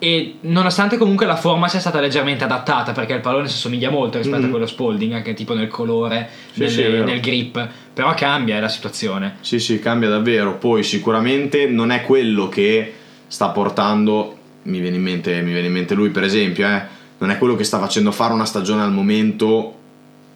E 0.04 0.38
nonostante 0.42 0.98
comunque 0.98 1.28
la 1.28 1.36
forma 1.36 1.68
sia 1.68 1.80
stata 1.80 2.00
leggermente 2.00 2.44
adattata, 2.44 2.92
perché 2.92 3.14
il 3.14 3.20
pallone 3.20 3.48
si 3.48 3.54
assomiglia 3.54 3.92
molto 3.92 4.18
rispetto 4.18 4.40
mm-hmm. 4.40 4.48
a 4.48 4.50
quello 4.50 4.66
Spalding, 4.66 5.14
anche 5.14 5.36
tipo 5.36 5.54
nel 5.54 5.68
colore, 5.68 6.28
sì, 6.54 6.62
nel, 6.62 6.70
sì, 6.72 6.82
nel 6.82 7.20
grip, 7.20 7.70
però 7.94 8.12
cambia 8.16 8.60
la 8.60 8.68
situazione. 8.68 9.38
Sì, 9.42 9.60
sì, 9.60 9.78
cambia 9.78 10.10
davvero. 10.10 10.58
Poi 10.58 10.82
sicuramente 10.82 11.68
non 11.68 11.92
è 11.92 12.02
quello 12.02 12.50
che 12.50 12.94
sta 13.32 13.48
portando 13.48 14.36
mi 14.64 14.82
viene 14.82 14.98
in 14.98 15.02
mente, 15.02 15.42
viene 15.42 15.68
in 15.68 15.72
mente 15.72 15.96
lui 15.96 16.10
per 16.10 16.24
esempio, 16.24 16.68
eh, 16.68 16.84
non 17.20 17.32
è 17.32 17.38
quello 17.38 17.56
che 17.56 17.64
sta 17.64 17.80
facendo 17.80 18.12
fare 18.12 18.34
una 18.34 18.46
stagione 18.46 18.82
al 18.82 18.92
momento 18.92 19.76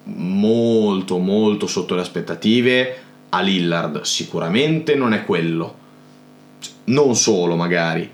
molto 0.05 1.17
molto 1.17 1.67
sotto 1.67 1.93
le 1.93 2.01
aspettative. 2.01 2.99
A 3.29 3.41
Lillard, 3.41 4.03
sicuramente 4.03 4.95
non 4.95 5.13
è 5.13 5.25
quello, 5.25 5.75
non 6.85 7.15
solo 7.15 7.57
magari, 7.57 8.09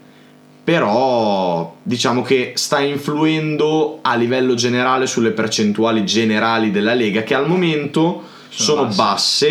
però 0.64 1.76
diciamo 1.84 2.24
che 2.24 2.54
sta 2.56 2.80
influendo 2.80 4.00
a 4.02 4.16
livello 4.16 4.56
generale 4.56 5.06
sulle 5.06 5.32
percentuali 5.32 6.04
generali 6.06 6.72
della 6.72 6.96
Lega 6.96 7.22
che 7.22 7.36
al 7.36 7.48
momento 7.48 8.24
sono, 8.50 8.80
sono 8.80 8.84
basse. 8.86 8.96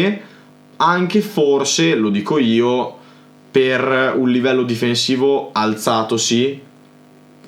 basse, 0.00 0.22
anche 0.78 1.20
forse, 1.20 1.94
lo 1.94 2.08
dico 2.08 2.38
io, 2.38 2.98
per 3.50 4.14
un 4.16 4.30
livello 4.30 4.62
difensivo 4.62 5.50
alzatosi 5.52 6.60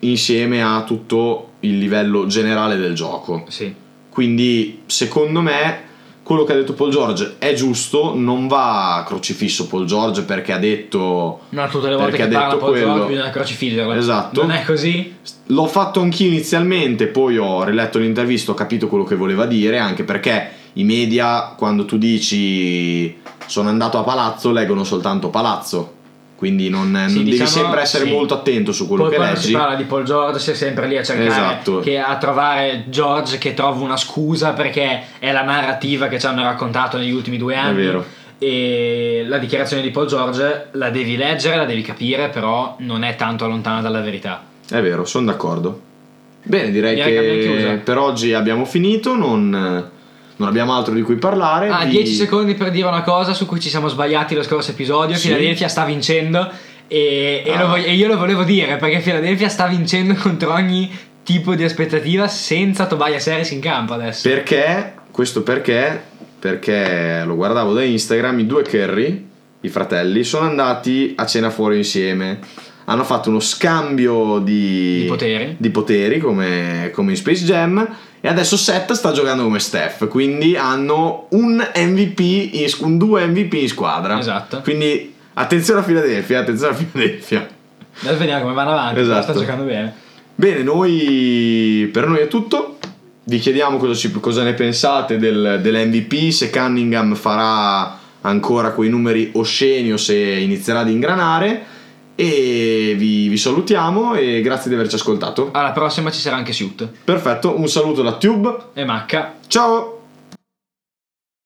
insieme 0.01 0.63
a 0.63 0.83
tutto 0.85 1.51
il 1.61 1.79
livello 1.79 2.27
generale 2.27 2.77
del 2.77 2.95
gioco. 2.95 3.45
Sì. 3.49 3.73
Quindi, 4.09 4.83
secondo 4.87 5.41
me, 5.41 5.91
quello 6.23 6.45
che 6.45 6.53
ha 6.53 6.57
detto 6.57 6.75
Paul 6.75 6.91
George 6.91 7.37
è 7.39 7.55
giusto, 7.55 8.15
non 8.15 8.47
va 8.47 9.05
crocifisso 9.07 9.67
Paul 9.69 9.87
George 9.87 10.23
perché 10.23 10.53
ha 10.53 10.59
detto... 10.59 11.43
No, 11.51 11.69
tutte 11.69 11.89
le 11.89 11.97
volte 11.97 12.17
che 12.17 12.23
ha 12.25 12.29
parla 12.29 12.55
detto 12.55 12.59
Paul 12.59 12.75
George 12.75 12.91
quello. 12.91 13.07
bisogna 13.07 13.31
crocifiggerlo. 13.31 13.93
Esatto. 13.95 14.41
Non 14.43 14.51
è 14.51 14.65
così? 14.65 15.15
L'ho 15.47 15.67
fatto 15.67 16.01
anch'io 16.01 16.27
inizialmente, 16.27 17.07
poi 17.07 17.39
ho 17.39 17.63
riletto 17.65 17.99
l'intervista, 17.99 18.51
ho 18.51 18.55
capito 18.55 18.89
quello 18.89 19.05
che 19.05 19.15
voleva 19.15 19.47
dire, 19.47 19.79
anche 19.79 20.05
perché 20.05 20.51
i 20.75 20.85
media, 20.85 21.55
quando 21.57 21.85
tu 21.85 21.97
dici 21.97 23.17
sono 23.47 23.69
andato 23.69 23.99
a 23.99 24.03
palazzo, 24.03 24.51
leggono 24.53 24.85
soltanto 24.85 25.29
palazzo. 25.29 26.01
Quindi 26.37 26.69
non, 26.69 26.91
non 26.91 27.09
Sì, 27.09 27.19
devi 27.19 27.31
diciamo, 27.31 27.49
sempre 27.49 27.81
essere 27.83 28.05
sì. 28.05 28.11
molto 28.11 28.35
attento 28.35 28.73
su 28.73 28.89
quello 28.89 29.05
Poi 29.05 29.13
che 29.13 29.17
quando 29.19 29.37
si 29.39 29.47
leggi. 29.47 29.57
parla 29.59 29.77
di 29.77 29.85
Paul 29.85 30.03
George 30.05 30.51
è 30.51 30.55
sempre 30.57 30.89
lì 30.89 30.97
a 30.99 31.05
cercare 31.05 31.29
Esatto. 31.29 31.79
che- 31.79 32.01
a 32.01 32.17
trovare 32.17 32.85
George 32.89 33.39
che 33.39 33.55
trova 33.55 33.81
una 33.81 33.97
scusa 33.97 34.51
perché 34.53 35.03
è 35.21 35.31
la 35.31 35.43
narrativa 35.43 36.09
che 36.09 36.19
ci 36.19 36.27
hanno 36.27 36.43
raccontato 36.43 36.99
negli 36.99 37.13
ultimi 37.13 37.37
due 37.37 37.55
anni. 37.55 37.77
vero. 37.77 38.05
E 38.39 39.25
la 39.29 39.39
dichiarazione 39.39 39.83
di 39.83 39.91
Paul 39.91 40.07
George 40.09 40.67
la 40.73 40.91
devi 40.91 41.17
leggere, 41.17 41.55
la 41.55 41.65
devi 41.65 41.83
capire, 41.83 42.29
però 42.29 42.75
non 42.81 43.05
è 43.05 43.15
tanto 43.15 43.47
lontana 43.47 43.81
dalla 43.81 44.01
verità. 44.01 44.43
È 44.69 44.81
vero, 44.81 45.05
sono 45.05 45.27
d'accordo. 45.27 45.81
Bene, 46.43 46.73
direi, 46.73 46.97
Direi 46.97 47.41
che 47.45 47.65
che, 47.69 47.77
per 47.85 47.99
oggi 47.99 48.33
abbiamo 48.35 48.65
finito, 48.65 49.15
non, 49.15 49.91
non 50.43 50.51
abbiamo 50.51 50.75
altro 50.77 50.93
di 50.95 51.03
cui 51.03 51.17
parlare. 51.17 51.69
Ah, 51.69 51.85
vi- 51.85 51.91
10 51.91 52.15
secondi 52.15 52.55
per 52.55 52.71
dire 52.71 52.87
una 52.89 53.03
cosa 53.03 53.33
su 53.35 53.47
cui 53.47 53.61
ci 53.61 53.69
siamo 53.69 53.89
sbagliati 53.89 54.35
lo 54.35 54.43
scorso 54.43 54.71
episodio. 54.73 55.17
Sì. 55.17 55.29
Philadelphia 55.29 55.69
sta 55.69 55.85
vincendo 55.85 56.51
e, 56.89 57.43
e 57.47 57.53
Ah. 57.53 57.61
lo 57.63 57.69
voglio- 57.69 57.87
e 57.87 57.95
io 57.95 58.07
lo 58.09 58.19
volevo 58.19 58.43
dire 58.43 58.77
perché 58.77 58.99
Philadelphia 58.99 59.49
sta 59.49 59.67
vincendo 59.67 60.15
contro 60.15 60.53
ogni 60.53 60.91
tipo 61.23 61.55
di 61.55 61.63
aspettativa 61.65 62.27
senza 62.29 62.87
Tobias 62.87 63.27
Harris 63.29 63.51
in 63.53 63.61
campo 63.61 63.95
adesso. 63.95 64.29
Perché? 64.29 64.95
Questo 65.11 65.43
perché? 65.43 66.03
Perché 66.39 67.23
lo 67.25 67.37
guardavo 67.37 67.73
da 67.73 67.83
Instagram, 67.85 68.41
i 68.41 68.47
due 68.47 68.63
Curry, 68.65 69.29
i 69.61 69.69
fratelli, 69.69 70.25
sono 70.25 70.47
andati 70.47 71.13
a 71.17 71.25
cena 71.27 71.51
fuori 71.51 71.77
insieme. 71.77 72.41
Hanno 72.93 73.05
fatto 73.05 73.29
uno 73.31 73.41
scambio 73.41 74.39
di, 74.39 75.01
Di 75.03 75.07
poteri. 75.09 75.55
di 75.59 75.71
poteri, 75.71 76.19
come, 76.19 76.91
come 76.93 77.11
in 77.13 77.17
Space 77.17 77.45
Jam. 77.45 77.97
E 78.21 78.29
adesso 78.29 78.57
Seth 78.57 78.93
sta 78.93 79.13
giocando 79.13 79.43
come 79.43 79.59
Steph. 79.59 80.07
Quindi 80.09 80.57
hanno 80.57 81.27
un 81.31 81.57
MVP, 81.75 82.21
in, 82.21 82.71
un 82.81 82.99
due 82.99 83.27
MVP 83.27 83.55
in 83.55 83.69
squadra. 83.69 84.19
Esatto. 84.19 84.61
Quindi 84.61 85.13
attenzione 85.35 85.81
a 85.81 85.83
Philadelphia, 85.83 86.41
attenzione 86.41 86.75
a 86.75 86.77
Philadelphia. 86.77 87.49
Adesso 88.03 88.19
vediamo 88.19 88.43
come 88.43 88.55
vanno 88.55 88.71
avanti. 88.73 89.01
Esatto. 89.01 89.23
Sta 89.23 89.33
giocando 89.33 89.65
bene. 89.65 89.93
Bene, 90.35 90.63
noi 90.63 91.89
per 91.93 92.07
noi 92.07 92.19
è 92.19 92.29
tutto. 92.29 92.79
Vi 93.25 93.39
chiediamo 93.39 93.77
cosa, 93.79 93.95
ci- 93.95 94.11
cosa 94.13 94.43
ne 94.43 94.53
pensate 94.53 95.17
del, 95.19 95.61
dell'MVP, 95.63 96.31
se 96.31 96.51
Cunningham 96.51 97.15
farà 97.15 97.99
ancora 98.23 98.71
quei 98.71 98.89
numeri 98.89 99.31
osceni 99.35 99.93
o 99.93 99.97
se 99.97 100.17
inizierà 100.17 100.81
ad 100.81 100.91
ingranare. 100.91 101.65
E 102.15 102.95
vi, 102.97 103.29
vi 103.29 103.37
salutiamo 103.37 104.15
e 104.15 104.41
grazie 104.43 104.69
di 104.69 104.77
averci 104.77 104.97
ascoltato. 104.97 105.49
Alla 105.53 105.73
prossima 105.73 106.11
ci 106.11 106.21
sarà 106.21 106.37
anche 106.37 106.53
Suit 106.53 106.89
Perfetto, 107.05 107.59
un 107.59 107.69
saluto 107.69 108.03
da 108.03 108.17
Tube. 108.17 108.57
e 108.75 108.85
Macca. 108.85 109.37
Ciao! 109.47 110.02